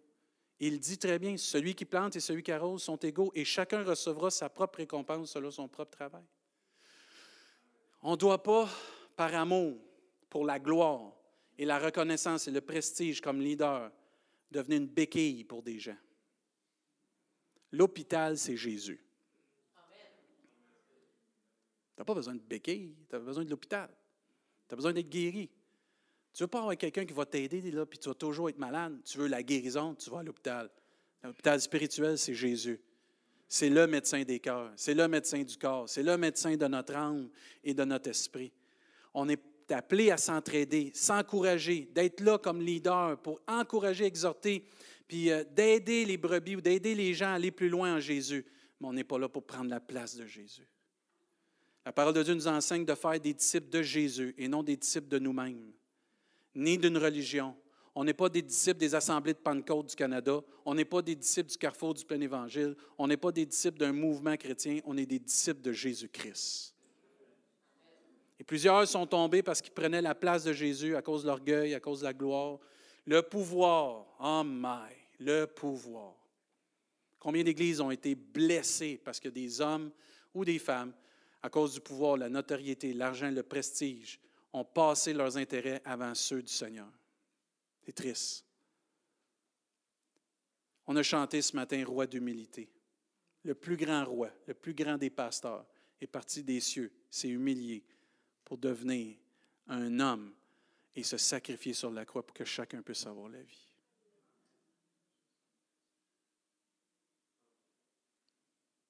[0.58, 3.84] Il dit très bien, celui qui plante et celui qui arrose sont égaux et chacun
[3.84, 6.24] recevra sa propre récompense selon son propre travail.
[8.02, 8.70] On ne doit pas,
[9.18, 9.78] par amour,
[10.30, 11.12] pour la gloire
[11.58, 13.92] et la reconnaissance et le prestige comme leader,
[14.50, 15.98] devenir une béquille pour des gens.
[17.74, 19.04] L'hôpital, c'est Jésus.
[21.96, 23.90] Tu n'as pas besoin de béquille, tu as besoin de l'hôpital.
[24.70, 25.50] Tu as besoin d'être guéri.
[26.36, 29.00] Tu ne veux pas avoir quelqu'un qui va t'aider, puis tu vas toujours être malade.
[29.06, 30.70] Tu veux la guérison, tu vas à l'hôpital.
[31.24, 32.78] L'hôpital spirituel, c'est Jésus.
[33.48, 36.94] C'est le médecin des cœurs, c'est le médecin du corps, c'est le médecin de notre
[36.96, 37.30] âme
[37.64, 38.52] et de notre esprit.
[39.14, 39.40] On est
[39.72, 44.66] appelé à s'entraider, s'encourager, d'être là comme leader pour encourager, exhorter,
[45.08, 48.46] puis euh, d'aider les brebis ou d'aider les gens à aller plus loin en Jésus.
[48.82, 50.68] Mais on n'est pas là pour prendre la place de Jésus.
[51.86, 54.76] La parole de Dieu nous enseigne de faire des disciples de Jésus et non des
[54.76, 55.72] disciples de nous-mêmes
[56.56, 57.56] ni d'une religion.
[57.94, 60.42] On n'est pas des disciples des assemblées de Pentecôte du Canada.
[60.66, 62.76] On n'est pas des disciples du carrefour du plein évangile.
[62.98, 64.80] On n'est pas des disciples d'un mouvement chrétien.
[64.86, 66.76] On est des disciples de Jésus-Christ.
[68.38, 71.74] Et plusieurs sont tombés parce qu'ils prenaient la place de Jésus à cause de l'orgueil,
[71.74, 72.60] à cause de la gloire.
[73.06, 76.16] Le pouvoir, oh my, le pouvoir.
[77.18, 79.90] Combien d'églises ont été blessées parce que des hommes
[80.34, 80.94] ou des femmes,
[81.42, 84.20] à cause du pouvoir, la notoriété, l'argent, le prestige,
[84.56, 86.88] ont passé leurs intérêts avant ceux du Seigneur.
[87.84, 88.46] C'est triste.
[90.88, 92.72] On a chanté ce matin Roi d'humilité.
[93.44, 95.66] Le plus grand roi, le plus grand des pasteurs,
[96.00, 97.84] est parti des cieux, s'est humilié
[98.44, 99.18] pour devenir
[99.68, 100.34] un homme
[100.96, 103.70] et se sacrifier sur la croix pour que chacun puisse avoir la vie.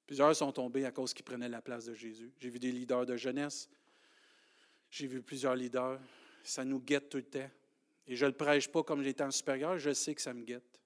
[0.06, 2.32] Plusieurs sont tombés à cause qu'ils prenaient la place de Jésus.
[2.40, 3.68] J'ai vu des leaders de jeunesse
[4.96, 6.00] j'ai vu plusieurs leaders.
[6.44, 7.50] Ça nous guette tout le temps.
[8.08, 10.80] Et je ne le prêche pas comme l'étant supérieur, je sais que ça me guette.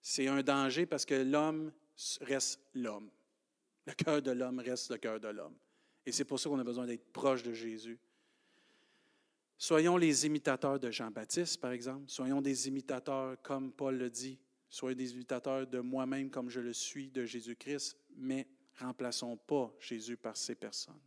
[0.00, 1.72] C'est un danger parce que l'homme
[2.22, 3.10] reste l'homme.
[3.86, 5.54] Le cœur de l'homme reste le cœur de l'homme.
[6.04, 7.98] Et c'est pour ça qu'on a besoin d'être proche de Jésus.
[9.56, 12.04] Soyons les imitateurs de Jean-Baptiste, par exemple.
[12.08, 14.38] Soyons des imitateurs, comme Paul le dit.
[14.68, 17.96] Soyons des imitateurs de moi-même, comme je le suis, de Jésus-Christ.
[18.16, 18.48] Mais
[18.80, 21.00] remplaçons pas Jésus par ces personnes.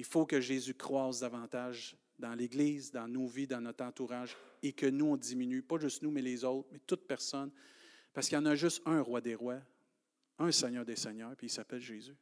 [0.00, 4.72] Il faut que Jésus croise davantage dans l'Église, dans nos vies, dans notre entourage, et
[4.72, 7.50] que nous, on diminue, pas juste nous, mais les autres, mais toute personne,
[8.14, 9.60] parce qu'il y en a juste un roi des rois,
[10.38, 12.16] un Seigneur des seigneurs, puis il s'appelle Jésus.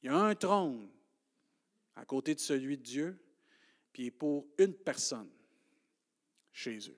[0.00, 0.88] Il y a un trône
[1.96, 3.18] à côté de celui de Dieu,
[3.92, 5.28] puis pour une personne,
[6.52, 6.94] Jésus.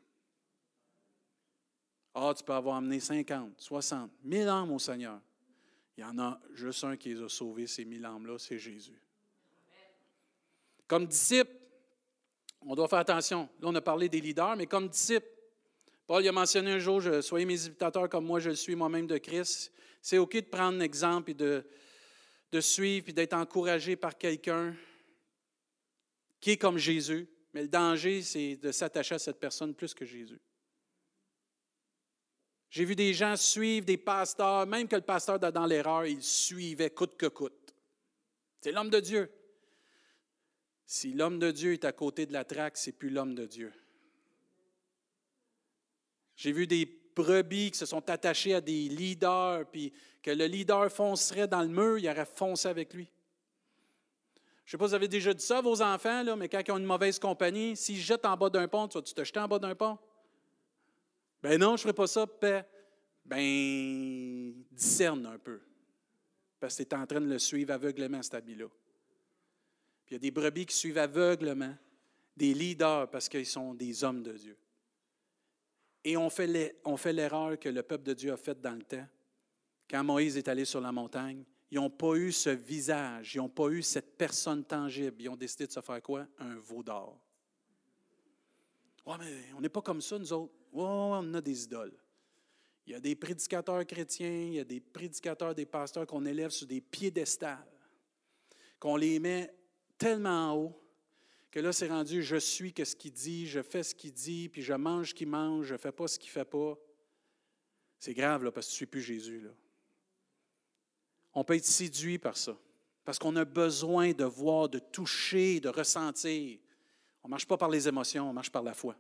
[2.13, 5.19] Ah, tu peux avoir amené 50, 60, 1000 âmes au Seigneur.
[5.97, 9.01] Il y en a juste un qui les a sauvés, ces mille âmes-là, c'est Jésus.
[10.87, 11.51] Comme disciple,
[12.61, 13.49] on doit faire attention.
[13.61, 15.27] Là, on a parlé des leaders, mais comme disciple,
[16.07, 19.07] Paul il a mentionné un jour, soyez mes imitateurs comme moi je le suis moi-même
[19.07, 19.73] de Christ.
[20.01, 21.65] C'est OK de prendre un exemple et de,
[22.53, 24.77] de suivre et d'être encouragé par quelqu'un
[26.41, 27.27] qui est comme Jésus.
[27.53, 30.39] Mais le danger, c'est de s'attacher à cette personne plus que Jésus.
[32.71, 36.91] J'ai vu des gens suivre des pasteurs, même que le pasteur dans l'erreur, il suivait
[36.91, 37.75] coûte que coûte.
[38.61, 39.31] C'est l'homme de Dieu.
[40.87, 43.73] Si l'homme de Dieu est à côté de la traque, c'est plus l'homme de Dieu.
[46.37, 50.91] J'ai vu des brebis qui se sont attachés à des leaders, puis que le leader
[50.93, 53.09] foncerait dans le mur, il aurait foncé avec lui.
[54.65, 56.49] Je ne sais pas si vous avez déjà dit ça à vos enfants, là, mais
[56.49, 59.25] quand ils ont une mauvaise compagnie, s'ils jettent en bas d'un pont, tu vas-tu te
[59.25, 59.97] jeter en bas d'un pont?
[61.49, 62.67] Ben non, je ne ferai pas ça, paix.
[63.25, 65.61] Ben, discerne un peu.
[66.59, 68.67] Parce que tu es en train de le suivre aveuglément, cet habit-là.
[70.05, 71.77] Puis il y a des brebis qui suivent aveuglément
[72.37, 74.59] des leaders parce qu'ils sont des hommes de Dieu.
[76.03, 79.07] Et on fait l'erreur que le peuple de Dieu a faite dans le temps.
[79.89, 83.49] Quand Moïse est allé sur la montagne, ils n'ont pas eu ce visage, ils n'ont
[83.49, 85.23] pas eu cette personne tangible.
[85.23, 86.27] Ils ont décidé de se faire quoi?
[86.41, 87.21] Un veau d'or.
[89.07, 90.53] Ouais, mais on n'est pas comme ça, nous autres.
[90.85, 91.97] On a des idoles.
[92.87, 96.51] Il y a des prédicateurs chrétiens, il y a des prédicateurs, des pasteurs qu'on élève
[96.51, 97.67] sur des piédestals,
[98.79, 99.53] qu'on les met
[99.99, 100.87] tellement haut
[101.57, 104.51] que là, c'est rendu je suis que ce qu'il dit, je fais ce qu'il dit,
[104.51, 106.77] puis je mange ce qu'il mange, je ne fais pas ce qu'il ne fait pas.
[107.99, 109.49] C'est grave, là, parce que tu ne suis plus Jésus.
[111.33, 112.55] On peut être séduit par ça,
[113.07, 116.59] parce qu'on a besoin de voir, de toucher, de ressentir.
[117.23, 118.95] On ne marche pas par les émotions, on marche par la foi.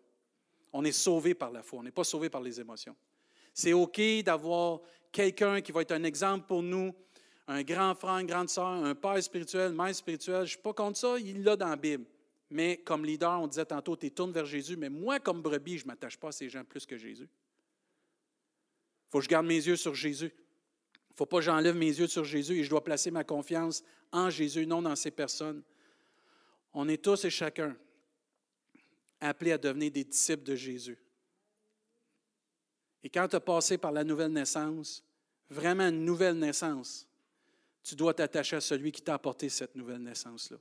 [0.78, 2.94] On est sauvé par la foi, on n'est pas sauvé par les émotions.
[3.54, 6.94] C'est OK d'avoir quelqu'un qui va être un exemple pour nous,
[7.48, 10.40] un grand frère, une grande sœur, un père spirituel, mère spirituel.
[10.40, 12.04] Je ne suis pas contre ça, il l'a dans la Bible.
[12.50, 15.84] Mais comme leader, on disait tantôt, tu tournes vers Jésus, mais moi, comme brebis, je
[15.84, 17.26] ne m'attache pas à ces gens plus que Jésus.
[19.06, 20.34] Il faut que je garde mes yeux sur Jésus.
[20.36, 23.24] Il ne faut pas que j'enlève mes yeux sur Jésus et je dois placer ma
[23.24, 25.62] confiance en Jésus, non dans ces personnes.
[26.74, 27.74] On est tous et chacun
[29.20, 30.98] appelés à devenir des disciples de Jésus.
[33.02, 35.04] Et quand tu as passé par la nouvelle naissance,
[35.48, 37.06] vraiment une nouvelle naissance,
[37.82, 40.58] tu dois t'attacher à celui qui t'a apporté cette nouvelle naissance-là.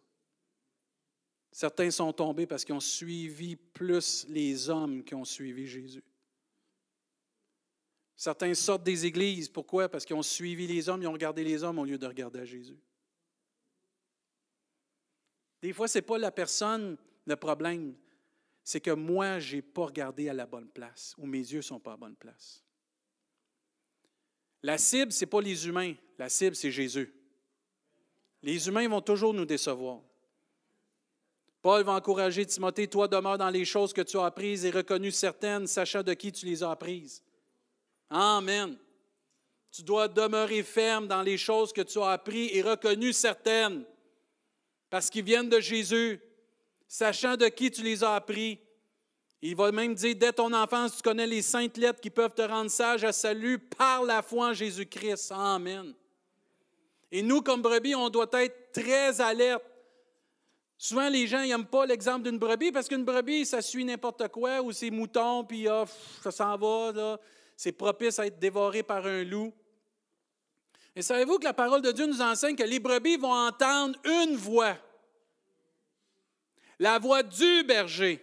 [1.51, 6.03] Certains sont tombés parce qu'ils ont suivi plus les hommes qui ont suivi Jésus.
[8.15, 9.49] Certains sortent des églises.
[9.49, 9.89] Pourquoi?
[9.89, 12.39] Parce qu'ils ont suivi les hommes, ils ont regardé les hommes au lieu de regarder
[12.39, 12.77] à Jésus.
[15.61, 17.95] Des fois, ce n'est pas la personne le problème,
[18.65, 21.61] c'est que moi, je n'ai pas regardé à la bonne place ou mes yeux ne
[21.61, 22.63] sont pas à la bonne place.
[24.63, 25.93] La cible, ce n'est pas les humains.
[26.17, 27.13] La cible, c'est Jésus.
[28.41, 30.01] Les humains vont toujours nous décevoir.
[31.61, 35.11] Paul va encourager Timothée, toi demeure dans les choses que tu as apprises et reconnues
[35.11, 37.23] certaines, sachant de qui tu les as apprises.
[38.09, 38.75] Amen.
[39.71, 43.85] Tu dois demeurer ferme dans les choses que tu as apprises et reconnues certaines,
[44.89, 46.19] parce qu'ils viennent de Jésus
[46.87, 48.59] sachant de qui tu les as appris.
[49.41, 52.41] Il va même dire, dès ton enfance, tu connais les saintes lettres qui peuvent te
[52.41, 55.31] rendre sage à salut par la foi en Jésus-Christ.
[55.35, 55.93] Amen.
[57.11, 59.63] Et nous, comme brebis, on doit être très alerte.
[60.77, 64.61] Souvent, les gens n'aiment pas l'exemple d'une brebis parce qu'une brebis, ça suit n'importe quoi,
[64.61, 65.85] ou c'est mouton, puis ah,
[66.21, 67.17] ça s'en va,
[67.55, 69.53] c'est propice à être dévoré par un loup.
[70.95, 74.35] Et savez-vous que la parole de Dieu nous enseigne que les brebis vont entendre une
[74.35, 74.75] voix?
[76.79, 78.21] La voix du berger.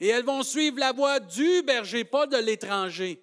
[0.00, 3.20] Et elles vont suivre la voix du berger, pas de l'étranger.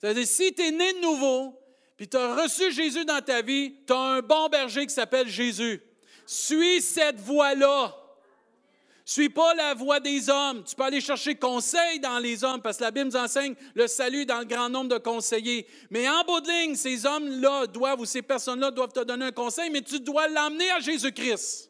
[0.00, 1.54] C'est-à-dire, si tu es né de nouveau,
[1.96, 5.28] puis tu as reçu Jésus dans ta vie, tu as un bon berger qui s'appelle
[5.28, 5.82] Jésus.
[6.24, 7.94] Suis cette voix-là.
[9.04, 10.62] Suis pas la voix des hommes.
[10.64, 13.86] Tu peux aller chercher conseil dans les hommes, parce que la Bible nous enseigne le
[13.86, 15.66] salut dans le grand nombre de conseillers.
[15.90, 19.32] Mais en bout de ligne, ces hommes-là doivent, ou ces personnes-là doivent te donner un
[19.32, 21.69] conseil, mais tu dois l'emmener à Jésus-Christ.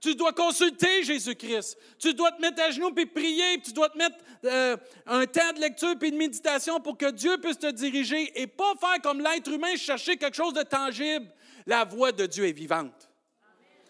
[0.00, 1.76] Tu dois consulter Jésus-Christ.
[1.98, 3.60] Tu dois te mettre à genoux puis prier.
[3.60, 7.38] tu dois te mettre euh, un temps de lecture puis de méditation pour que Dieu
[7.38, 11.26] puisse te diriger et pas faire comme l'être humain, chercher quelque chose de tangible.
[11.66, 13.08] La voix de Dieu est vivante.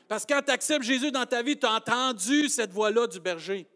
[0.08, 3.20] Parce que quand tu acceptes Jésus dans ta vie, tu as entendu cette voix-là du
[3.20, 3.66] berger.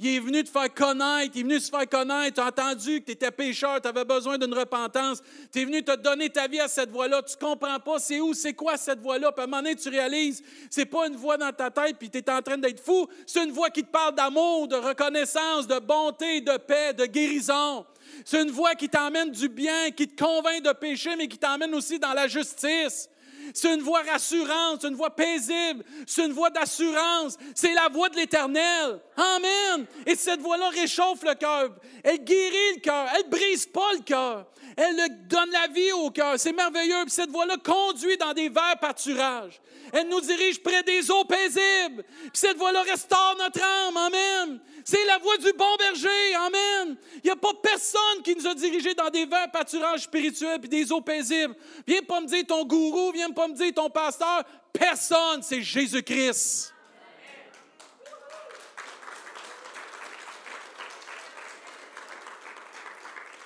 [0.00, 2.34] Il est venu te faire connaître, il est venu se faire connaître.
[2.34, 5.20] Tu as entendu que tu étais pécheur, tu avais besoin d'une repentance.
[5.52, 7.20] Tu es venu te donner ta vie à cette voix-là.
[7.22, 9.32] Tu ne comprends pas c'est où, c'est quoi cette voix-là.
[9.32, 12.08] Puis à un moment donné, tu réalises, c'est pas une voix dans ta tête, puis
[12.08, 13.08] tu es en train d'être fou.
[13.26, 17.84] C'est une voix qui te parle d'amour, de reconnaissance, de bonté, de paix, de guérison.
[18.24, 21.74] C'est une voix qui t'emmène du bien, qui te convainc de péché, mais qui t'emmène
[21.74, 23.08] aussi dans la justice.
[23.54, 27.36] C'est une voix rassurante, c'est une voix paisible, c'est une voix d'assurance.
[27.54, 29.00] C'est la voix de l'Éternel.
[29.16, 29.86] Amen.
[30.06, 31.70] Et cette voix-là réchauffe le cœur.
[32.04, 33.06] Elle guérit le cœur.
[33.16, 34.46] Elle brise pas le cœur.
[34.76, 36.34] Elle donne la vie au cœur.
[36.38, 37.02] C'est merveilleux.
[37.02, 39.60] Puis cette voix-là conduit dans des verts pâturages.
[39.92, 42.04] Elle nous dirige près des eaux paisibles.
[42.04, 43.96] Puis cette voix-là restaure notre âme.
[43.96, 44.60] Amen.
[44.90, 46.34] C'est la voix du bon berger.
[46.34, 46.96] Amen.
[47.16, 50.70] Il n'y a pas personne qui nous a dirigés dans des verts pâturages spirituels puis
[50.70, 51.54] des eaux paisibles.
[51.86, 54.44] Viens pas me dire ton gourou, viens pas me dire ton pasteur.
[54.72, 56.72] Personne, c'est Jésus-Christ.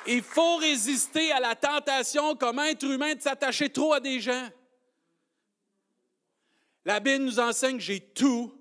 [0.06, 4.48] Il faut résister à la tentation comme être humain de s'attacher trop à des gens.
[6.84, 8.54] La Bible nous enseigne que j'ai tout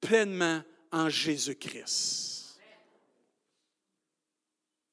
[0.00, 0.62] pleinement
[0.92, 2.27] en Jésus-Christ.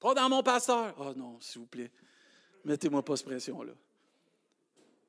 [0.05, 0.93] Pas dans mon pasteur.
[0.99, 1.89] Oh non, s'il vous plaît.
[2.63, 3.73] Mettez-moi pas cette pression-là.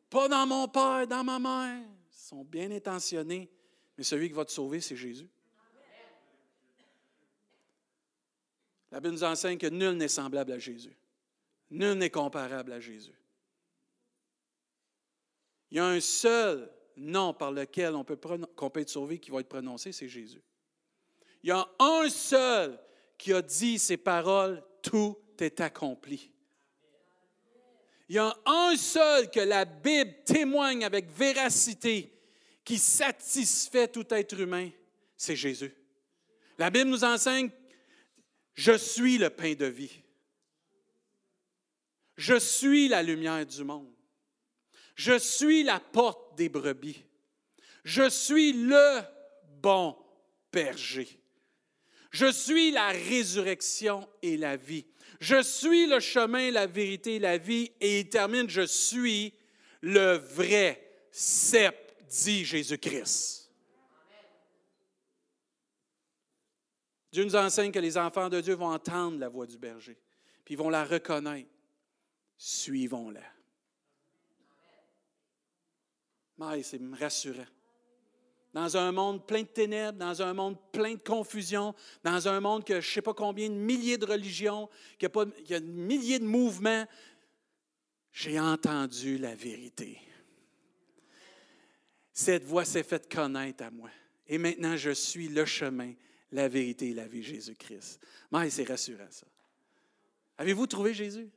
[0.08, 1.82] Pas dans mon père, dans ma mère.
[2.10, 3.50] Ils sont bien intentionnés,
[3.98, 5.28] mais celui qui va te sauver, c'est Jésus.
[8.90, 10.96] La Bible nous enseigne que nul n'est semblable à Jésus.
[11.70, 13.20] Nul n'est comparable à Jésus.
[15.72, 18.18] Il y a un seul nom par lequel on peut,
[18.56, 20.42] qu'on peut être sauvé qui va être prononcé, c'est Jésus.
[21.42, 22.80] Il y a un seul
[23.18, 26.30] qui a dit ces paroles, tout est accompli.
[28.08, 32.12] Il y a un seul que la Bible témoigne avec véracité
[32.64, 34.70] qui satisfait tout être humain,
[35.16, 35.74] c'est Jésus.
[36.56, 37.50] La Bible nous enseigne,
[38.54, 40.02] je suis le pain de vie.
[42.16, 43.92] Je suis la lumière du monde.
[44.94, 47.02] Je suis la porte des brebis.
[47.84, 49.00] Je suis le
[49.60, 49.96] bon
[50.52, 51.08] berger.
[52.16, 54.86] Je suis la résurrection et la vie.
[55.20, 57.70] Je suis le chemin, la vérité et la vie.
[57.78, 59.34] Et il termine, je suis
[59.82, 61.76] le vrai cep,
[62.08, 63.52] dit Jésus-Christ.
[67.12, 69.98] Dieu nous enseigne que les enfants de Dieu vont entendre la voix du berger,
[70.42, 71.50] puis ils vont la reconnaître.
[72.38, 73.20] Suivons-la.
[76.38, 77.44] Mais c'est rassurant.
[78.56, 82.64] Dans un monde plein de ténèbres, dans un monde plein de confusion, dans un monde
[82.64, 85.10] que je ne sais pas combien de milliers de religions, qu'il
[85.50, 86.86] y a, milliers de mouvements,
[88.12, 90.00] j'ai entendu la vérité.
[92.14, 93.90] Cette voix s'est faite connaître à moi.
[94.26, 95.92] Et maintenant, je suis le chemin,
[96.32, 98.00] la vérité et la vie, Jésus-Christ.
[98.32, 99.26] Mais c'est rassurant, ça.
[100.38, 101.28] Avez-vous trouvé Jésus?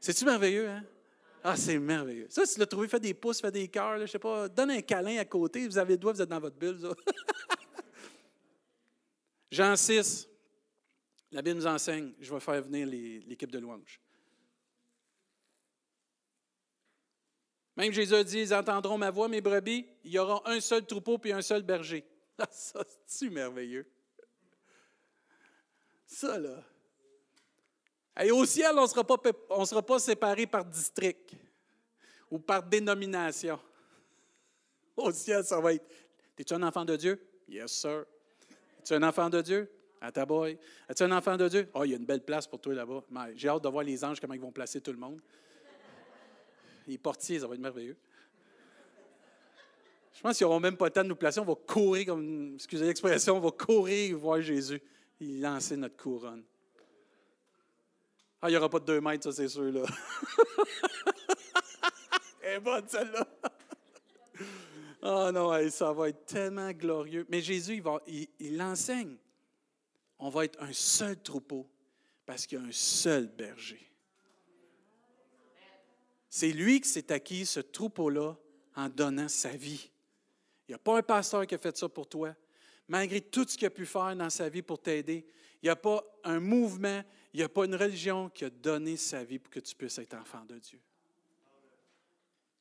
[0.00, 0.82] C'est-tu merveilleux, hein?
[1.42, 2.26] Ah, c'est merveilleux.
[2.30, 4.70] Ça, si tu l'as trouvé, fais des pouces, fais des cœurs, je sais pas, donne
[4.70, 6.78] un câlin à côté, vous avez le doigt, vous êtes dans votre bulle.
[9.50, 10.28] Jean 6,
[11.30, 12.86] la Bible nous enseigne, je vais faire venir
[13.26, 14.00] l'équipe de louange.
[17.76, 21.16] Même Jésus dit, ils entendront ma voix, mes brebis, il y aura un seul troupeau
[21.16, 22.04] puis un seul berger.
[22.40, 23.84] Ah, ça, c'est merveilleux?
[26.06, 26.62] Ça, là.
[28.20, 28.86] Et au ciel, on ne
[29.64, 31.34] sera, pas, séparés par district
[32.30, 33.58] ou par dénomination.
[34.96, 35.86] Au ciel, ça va être
[36.36, 37.20] Es-tu un enfant de Dieu?
[37.48, 38.04] Yes, sir.
[38.80, 39.70] Es-tu un enfant de Dieu?
[40.00, 40.58] À ta boy.
[40.88, 41.68] Es-tu un enfant de Dieu?
[41.74, 43.02] Oh, il y a une belle place pour toi là-bas.
[43.36, 45.20] J'ai hâte de voir les anges, comment ils vont placer tout le monde.
[46.86, 47.96] Les portiers, ça va être merveilleux.
[50.12, 51.38] Je pense qu'ils n'auront même pas le temps de nous placer.
[51.38, 54.82] On va courir, comme, excusez l'expression, on va courir voir Jésus.
[55.20, 56.42] Il lancer notre couronne.
[58.40, 59.82] Ah, il n'y aura pas de deux mètres, ça, c'est sûr, là.
[62.42, 63.26] Elle est bonne, celle-là.
[65.02, 67.26] oh non, ça va être tellement glorieux.
[67.28, 69.16] Mais Jésus, il, va, il, l'enseigne.
[70.20, 71.68] On va être un seul troupeau
[72.24, 73.90] parce qu'il y a un seul berger.
[76.28, 78.36] C'est lui qui s'est acquis ce troupeau-là
[78.76, 79.90] en donnant sa vie.
[80.68, 82.34] Il n'y a pas un pasteur qui a fait ça pour toi.
[82.86, 85.26] Malgré tout ce qu'il a pu faire dans sa vie pour t'aider,
[85.62, 87.02] il n'y a pas un mouvement,
[87.32, 89.98] il n'y a pas une religion qui a donné sa vie pour que tu puisses
[89.98, 90.80] être enfant de Dieu.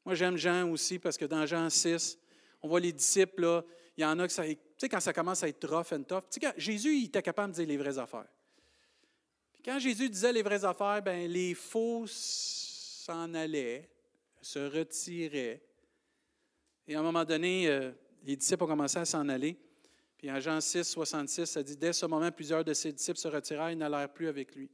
[0.05, 2.17] Moi, j'aime Jean aussi parce que dans Jean 6,
[2.61, 3.63] on voit les disciples,
[3.97, 6.03] il y en a que ça, tu sais, quand ça commence à être rough and
[6.03, 8.27] tough, tu sais, Jésus, il était capable de dire les vraies affaires.
[9.53, 13.89] Puis quand Jésus disait les vraies affaires, ben les faux s'en allaient,
[14.41, 15.61] se retiraient.
[16.87, 17.91] Et à un moment donné, euh,
[18.23, 19.57] les disciples ont commencé à s'en aller.
[20.27, 23.29] Puis en Jean 6, 66, ça dit Dès ce moment, plusieurs de ses disciples se
[23.29, 24.69] retirèrent et n'allèrent plus avec lui.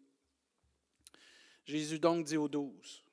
[1.64, 3.04] Jésus donc dit aux douze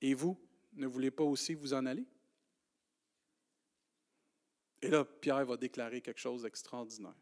[0.00, 0.38] Et vous,
[0.74, 2.06] ne voulez pas aussi vous en aller
[4.80, 7.16] Et là, Pierre va déclarer quelque chose d'extraordinaire.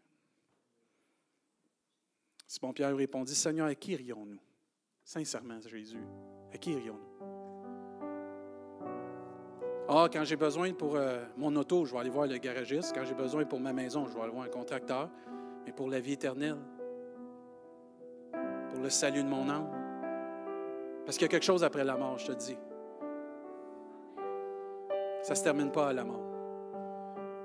[2.47, 4.43] Simon Pierre répondit Seigneur, à qui irions-nous
[5.03, 6.05] Sincèrement, Jésus,
[6.53, 7.06] à qui irions-nous
[9.89, 12.93] ah, quand j'ai besoin pour euh, mon auto, je vais aller voir le garagiste.
[12.93, 15.09] Quand j'ai besoin pour ma maison, je vais aller voir un contracteur.
[15.65, 16.59] Mais pour la vie éternelle,
[18.71, 19.69] pour le salut de mon âme.
[21.05, 22.57] Parce qu'il y a quelque chose après la mort, je te dis.
[25.23, 26.25] Ça ne se termine pas à la mort.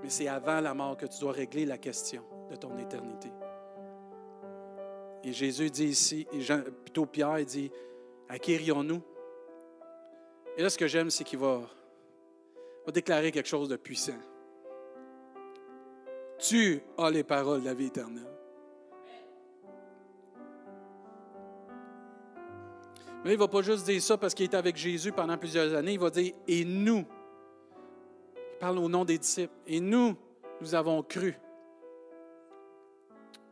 [0.01, 3.31] Mais c'est avant la mort que tu dois régler la question de ton éternité.
[5.23, 6.39] Et Jésus dit ici, et
[6.83, 7.71] plutôt Pierre dit,
[8.47, 9.01] irions-nous?
[10.57, 11.61] Et là, ce que j'aime, c'est qu'il va
[12.85, 14.19] va déclarer quelque chose de puissant.
[16.39, 18.31] Tu as les paroles de la vie éternelle.
[23.23, 25.75] Mais il ne va pas juste dire ça parce qu'il est avec Jésus pendant plusieurs
[25.75, 25.93] années.
[25.93, 27.05] Il va dire Et nous,
[28.35, 30.17] il parle au nom des disciples, et nous,
[30.59, 31.35] nous avons cru.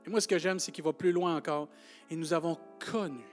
[0.05, 1.67] Et moi, ce que j'aime, c'est qu'il va plus loin encore.
[2.09, 2.57] Et nous avons
[2.91, 3.23] connu.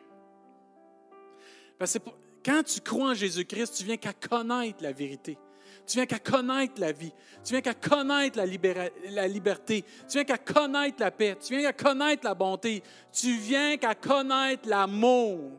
[1.79, 2.11] Parce que
[2.45, 5.39] quand tu crois en Jésus-Christ, tu viens qu'à connaître la vérité.
[5.87, 7.13] Tu viens qu'à connaître la vie.
[7.45, 9.85] Tu viens qu'à connaître la, liberté.
[10.09, 11.37] Tu viens qu'à connaître la paix.
[11.41, 12.83] Tu viens qu'à connaître la bonté.
[13.13, 15.53] Tu viens qu'à connaître l'amour.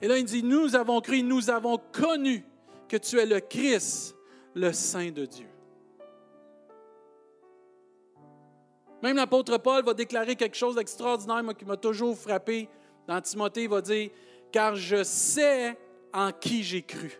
[0.00, 2.44] Et là, il dit, nous avons cru, nous avons connu
[2.88, 4.14] que tu es le Christ,
[4.54, 5.48] le Saint de Dieu.
[9.02, 12.68] Même l'apôtre Paul va déclarer quelque chose d'extraordinaire, qui m'a toujours frappé.
[13.06, 14.10] Dans Timothée, il va dire,
[14.52, 15.78] car je sais
[16.12, 17.18] en qui j'ai cru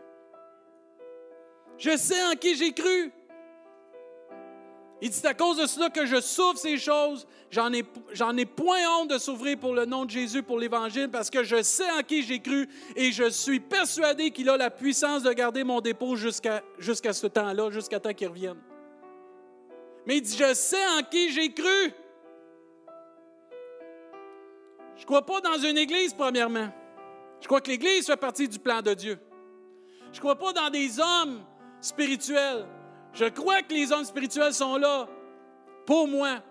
[1.78, 3.12] Je sais en qui j'ai cru.
[5.00, 7.26] Il dit, c'est à cause de cela que je souffre ces choses.
[7.50, 11.44] J'en ai, point honte de souffrir pour le nom de Jésus, pour l'Évangile, parce que
[11.44, 15.32] je sais en qui j'ai cru et je suis persuadé qu'il a la puissance de
[15.32, 18.58] garder mon dépôt jusqu'à, jusqu'à ce temps-là, jusqu'à temps qu'il revienne.
[20.04, 21.92] Mais il dit, je sais en qui j'ai cru.
[24.96, 26.70] Je ne crois pas dans une église, premièrement.
[27.40, 29.16] Je crois que l'Église fait partie du plan de Dieu.
[30.10, 31.44] Je ne crois pas dans des hommes
[31.80, 32.66] spirituels.
[33.12, 35.08] Je crois que les hommes spirituels sont là
[35.86, 36.42] pour moi,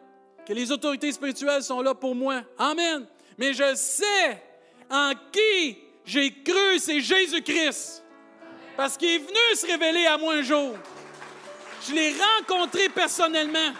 [0.46, 2.42] que les autorités spirituelles sont là pour moi.
[2.58, 3.06] Amen.
[3.38, 4.44] Mais je sais
[4.90, 8.04] en qui j'ai cru, c'est Jésus-Christ.
[8.78, 10.76] Parce qu'il est venu se révéler à moi un jour.
[11.88, 13.74] Je l'ai rencontré personnellement.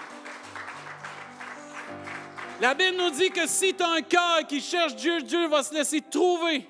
[2.60, 5.64] La Bible nous dit que si tu as un cœur qui cherche Dieu, Dieu va
[5.64, 6.68] se laisser trouver.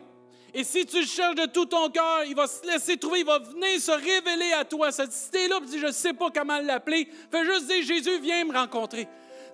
[0.58, 3.26] Et si tu le cherches de tout ton cœur, il va se laisser trouver, il
[3.28, 4.92] va venir se révéler à toi.
[4.92, 7.08] Cette cité-là, je ne sais pas comment l'appeler.
[7.30, 9.08] Fais juste dire, Jésus, viens me rencontrer.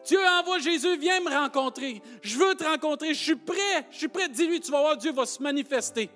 [0.05, 2.01] Dieu envoie Jésus, viens me rencontrer.
[2.21, 4.29] Je veux te rencontrer, je suis prêt, je suis prêt.
[4.29, 6.09] Dis-lui, tu vas voir, Dieu va se manifester.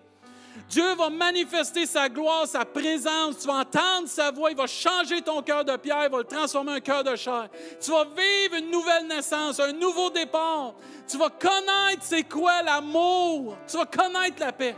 [0.70, 3.40] Dieu va manifester sa gloire, sa présence.
[3.40, 4.52] Tu vas entendre sa voix.
[4.52, 6.06] Il va changer ton cœur de pierre.
[6.06, 7.48] Il va le transformer en cœur de chair.
[7.82, 10.74] Tu vas vivre une nouvelle naissance, un nouveau départ.
[11.08, 13.58] Tu vas connaître c'est quoi l'amour.
[13.68, 14.76] Tu vas connaître la paix.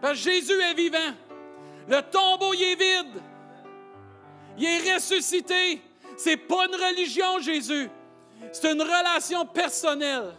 [0.00, 1.14] Parce que Jésus est vivant.
[1.88, 3.22] Le tombeau, il est vide.
[4.58, 5.82] Il est ressuscité.
[6.16, 7.90] C'est pas une religion, Jésus.
[8.52, 10.34] C'est une relation personnelle.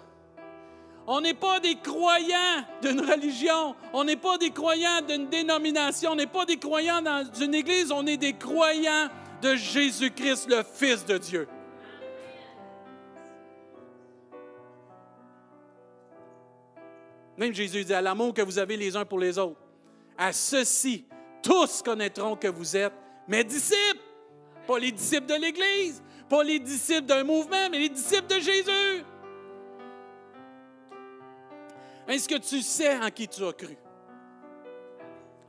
[1.10, 3.76] On n'est pas des croyants d'une religion.
[3.94, 6.12] On n'est pas des croyants d'une dénomination.
[6.12, 7.94] On n'est pas des croyants dans une église.
[7.94, 9.08] On est des croyants
[9.42, 11.48] de Jésus-Christ, le Fils de Dieu.
[17.38, 19.62] Même Jésus dit à l'amour que vous avez les uns pour les autres.
[20.18, 21.06] À ceci,
[21.42, 22.94] tous connaîtront que vous êtes
[23.30, 24.02] mes disciples.
[24.66, 29.06] Pas les disciples de l'Église, pas les disciples d'un mouvement, mais les disciples de Jésus.
[32.08, 33.78] Est-ce que tu sais en qui tu as cru?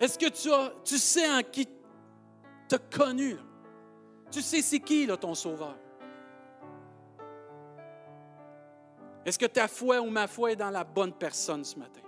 [0.01, 0.29] Est-ce que
[0.85, 3.37] tu, sais en qui tu as connu?
[4.31, 5.77] Tu sais c'est qui là, ton sauveur?
[9.25, 12.01] Est-ce que ta foi ou ma foi est dans la bonne personne ce matin?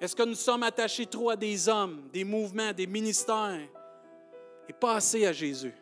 [0.00, 3.68] Est-ce que nous sommes attachés trop à des hommes, des mouvements, des ministères
[4.68, 5.74] et pas à Jésus?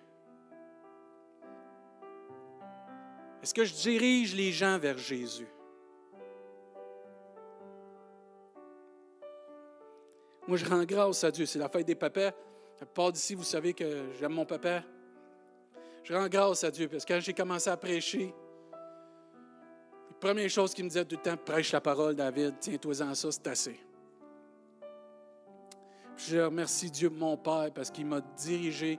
[3.43, 5.49] Est-ce que je dirige les gens vers Jésus?
[10.51, 11.47] Moi, je rends grâce à Dieu.
[11.47, 12.33] C'est la fête des papas.
[12.81, 14.83] La plupart d'ici, vous savez que j'aime mon papa.
[16.03, 18.35] Je rends grâce à Dieu parce que quand j'ai commencé à prêcher,
[18.73, 23.31] la première chose qu'il me disait tout le temps, prêche la parole, David, tiens-toi-en ça,
[23.31, 23.79] c'est assez.
[26.17, 28.99] Je remercie Dieu, mon Père, parce qu'il m'a dirigé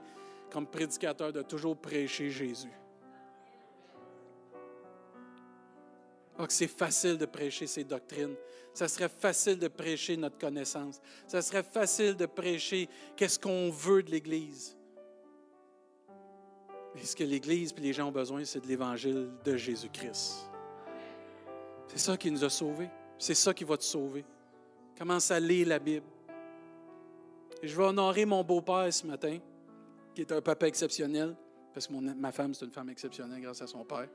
[0.50, 2.72] comme prédicateur de toujours prêcher Jésus.
[6.42, 8.34] Oh, c'est facile de prêcher ces doctrines.
[8.74, 11.00] Ça serait facile de prêcher notre connaissance.
[11.28, 14.76] Ça serait facile de prêcher qu'est-ce qu'on veut de l'Église.
[16.94, 20.50] Mais ce que l'Église et les gens ont besoin, c'est de l'Évangile de Jésus-Christ.
[21.86, 22.90] C'est ça qui nous a sauvés.
[23.18, 24.24] C'est ça qui va te sauver.
[24.98, 26.06] Commence à lire la Bible.
[27.62, 29.38] Et je vais honorer mon beau-père ce matin,
[30.12, 31.36] qui est un papa exceptionnel,
[31.72, 34.08] parce que ma femme, c'est une femme exceptionnelle grâce à son père.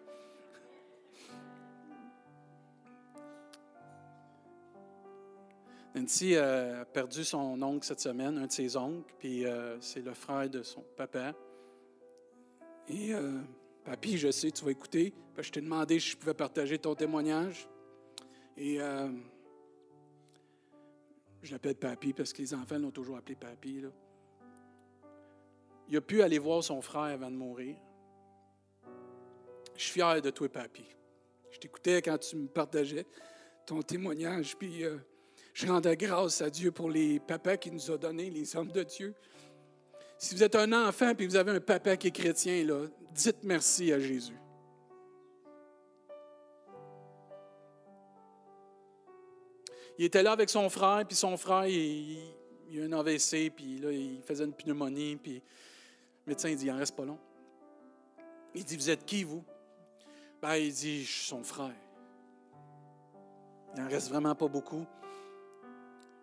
[5.97, 10.13] Nancy a perdu son oncle cette semaine, un de ses oncles, puis euh, c'est le
[10.13, 11.33] frère de son papa.
[12.87, 13.39] Et euh,
[13.83, 17.67] Papy, je sais, tu vas écouter, je t'ai demandé si je pouvais partager ton témoignage.
[18.55, 19.09] Et euh,
[21.41, 23.83] je l'appelle Papy parce que les enfants l'ont toujours appelé Papy.
[25.89, 27.75] Il a pu aller voir son frère avant de mourir.
[29.75, 30.85] Je suis fier de toi, Papy.
[31.49, 33.05] Je t'écoutais quand tu me partageais
[33.65, 34.83] ton témoignage, puis
[35.57, 38.83] je rendais grâce à Dieu pour les papas qu'il nous a donnés, les hommes de
[38.83, 39.15] Dieu.
[40.19, 43.37] Si vous êtes un enfant et vous avez un papa qui est chrétien, là, dites
[43.41, 44.37] merci à Jésus.
[49.97, 52.19] Il était là avec son frère, puis son frère, il,
[52.79, 55.41] a un AVC, puis là, il faisait une pneumonie, puis
[56.27, 57.17] le médecin il dit, il en reste pas long.
[58.53, 59.43] Il dit, vous êtes qui, vous?
[60.39, 61.73] Ben, il dit, je suis son frère.
[63.75, 64.85] Il n'en reste vraiment pas beaucoup.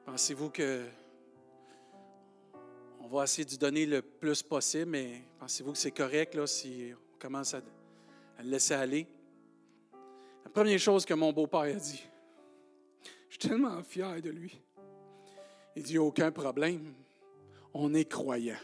[0.05, 0.85] Pensez-vous que
[3.01, 6.93] on va essayer de donner le plus possible, mais pensez-vous que c'est correct là, si
[6.93, 7.61] on commence à,
[8.39, 9.07] le laisser aller?
[10.45, 12.03] La première chose que mon beau-père a dit,
[13.29, 14.61] je suis tellement fier de lui.
[15.77, 16.95] Il dit, aucun problème.
[17.73, 18.59] on est croyant.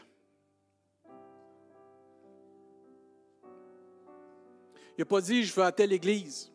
[4.96, 6.52] Il n'a pas dit je vais à telle église.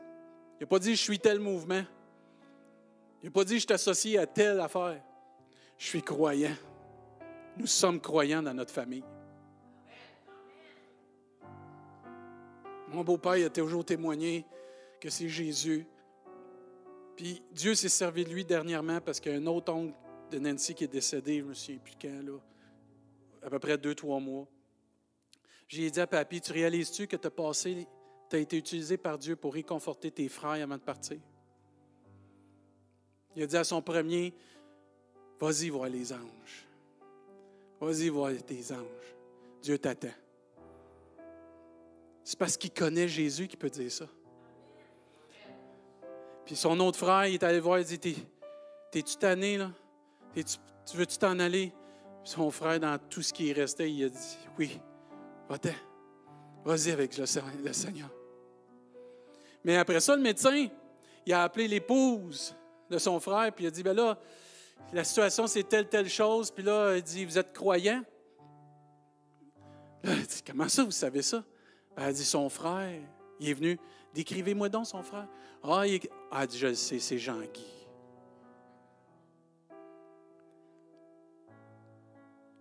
[0.59, 1.83] Il n'a pas dit je suis tel mouvement.
[3.25, 5.01] Il n'a pas dit je t'associe à telle affaire.
[5.79, 6.55] Je suis croyant.
[7.57, 9.03] Nous sommes croyants dans notre famille.
[12.89, 14.45] Mon beau-père a toujours témoigné
[15.01, 15.87] que c'est Jésus.
[17.15, 19.95] Puis Dieu s'est servi de lui dernièrement parce qu'il y a un autre oncle
[20.29, 22.37] de Nancy qui est décédé, je me souviens plus quand, là,
[23.41, 24.45] à peu près deux, trois mois.
[25.67, 27.87] J'ai dit à Papy, tu réalises-tu que tu as passé,
[28.29, 31.17] tu été utilisé par Dieu pour réconforter tes frères avant de partir?
[33.35, 34.33] Il a dit à son premier,
[35.39, 36.67] vas-y voir les anges.
[37.79, 39.15] Vas-y voir tes anges.
[39.61, 40.07] Dieu t'attend.
[42.23, 44.07] C'est parce qu'il connaît Jésus qu'il peut dire ça.
[46.45, 48.17] Puis son autre frère, il est allé voir, il dit
[48.91, 49.71] T'es-tu tanné, là?
[50.35, 51.73] Tu veux-tu t'en aller?
[52.23, 54.79] Son frère, dans tout ce qui est resté, il a dit Oui,
[55.49, 55.69] va-t'en.
[56.63, 58.09] Vas-y avec le, Seigneur.
[59.63, 60.67] Mais après ça, le médecin,
[61.25, 62.55] il a appelé l'épouse
[62.89, 64.17] de son frère, puis il a dit Ben là,
[64.93, 66.51] la situation, c'est telle, telle chose.
[66.51, 68.03] Puis là, il dit Vous êtes croyant?
[70.03, 71.43] Là, il dit Comment ça, vous savez ça?
[71.97, 72.99] Elle a dit, son frère,
[73.39, 73.79] il est venu.
[74.13, 75.27] Décrivez-moi donc son frère.
[75.63, 77.65] Ah, il a dit, je sais, c'est Jean-Guy.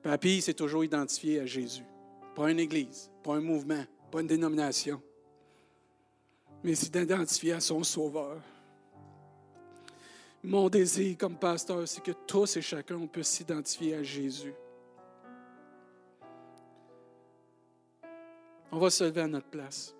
[0.03, 1.85] Papy s'est toujours identifié à Jésus.
[2.35, 5.01] Pas une église, pas un mouvement, pas une dénomination,
[6.63, 8.41] mais s'est identifié à son Sauveur.
[10.47, 14.53] Mon désir comme pasteur, c'est que tous et chacun, on puisse s'identifier à Jésus.
[18.71, 19.95] On va se lever à notre place.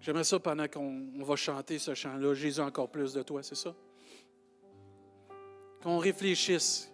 [0.00, 3.74] J'aimerais ça pendant qu'on va chanter ce chant-là, Jésus encore plus de toi, c'est ça?
[5.82, 6.90] Qu'on réfléchisse.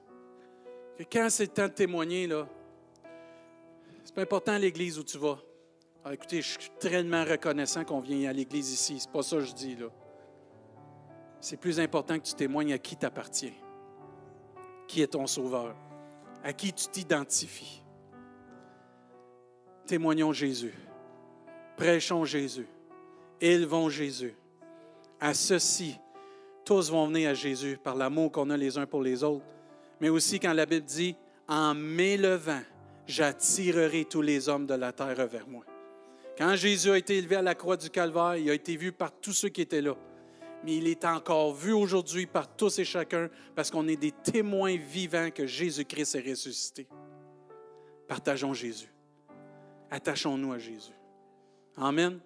[0.98, 2.48] Que quand c'est le temps de témoigner, là,
[4.02, 5.38] c'est pas important l'église où tu vas.
[6.04, 9.00] Ah, écoutez, je suis tellement reconnaissant qu'on vient à l'église ici.
[9.00, 9.86] C'est pas ça que je dis, là.
[11.40, 13.54] C'est plus important que tu témoignes à qui t'appartient
[14.90, 15.76] qui est ton sauveur,
[16.42, 17.84] à qui tu t'identifies.
[19.86, 20.74] Témoignons Jésus,
[21.76, 22.66] prêchons Jésus,
[23.40, 24.34] élevons Jésus.
[25.20, 25.96] À ceci,
[26.64, 29.44] tous vont venir à Jésus par l'amour qu'on a les uns pour les autres,
[30.00, 31.14] mais aussi quand la Bible dit,
[31.46, 32.62] en m'élevant,
[33.06, 35.64] j'attirerai tous les hommes de la terre vers moi.
[36.40, 39.12] Quand Jésus a été élevé à la croix du Calvaire, il a été vu par
[39.12, 39.94] tous ceux qui étaient là
[40.62, 44.76] mais il est encore vu aujourd'hui par tous et chacun parce qu'on est des témoins
[44.76, 46.86] vivants que Jésus-Christ est ressuscité.
[48.06, 48.92] Partageons Jésus.
[49.90, 50.92] Attachons-nous à Jésus.
[51.76, 52.20] Amen.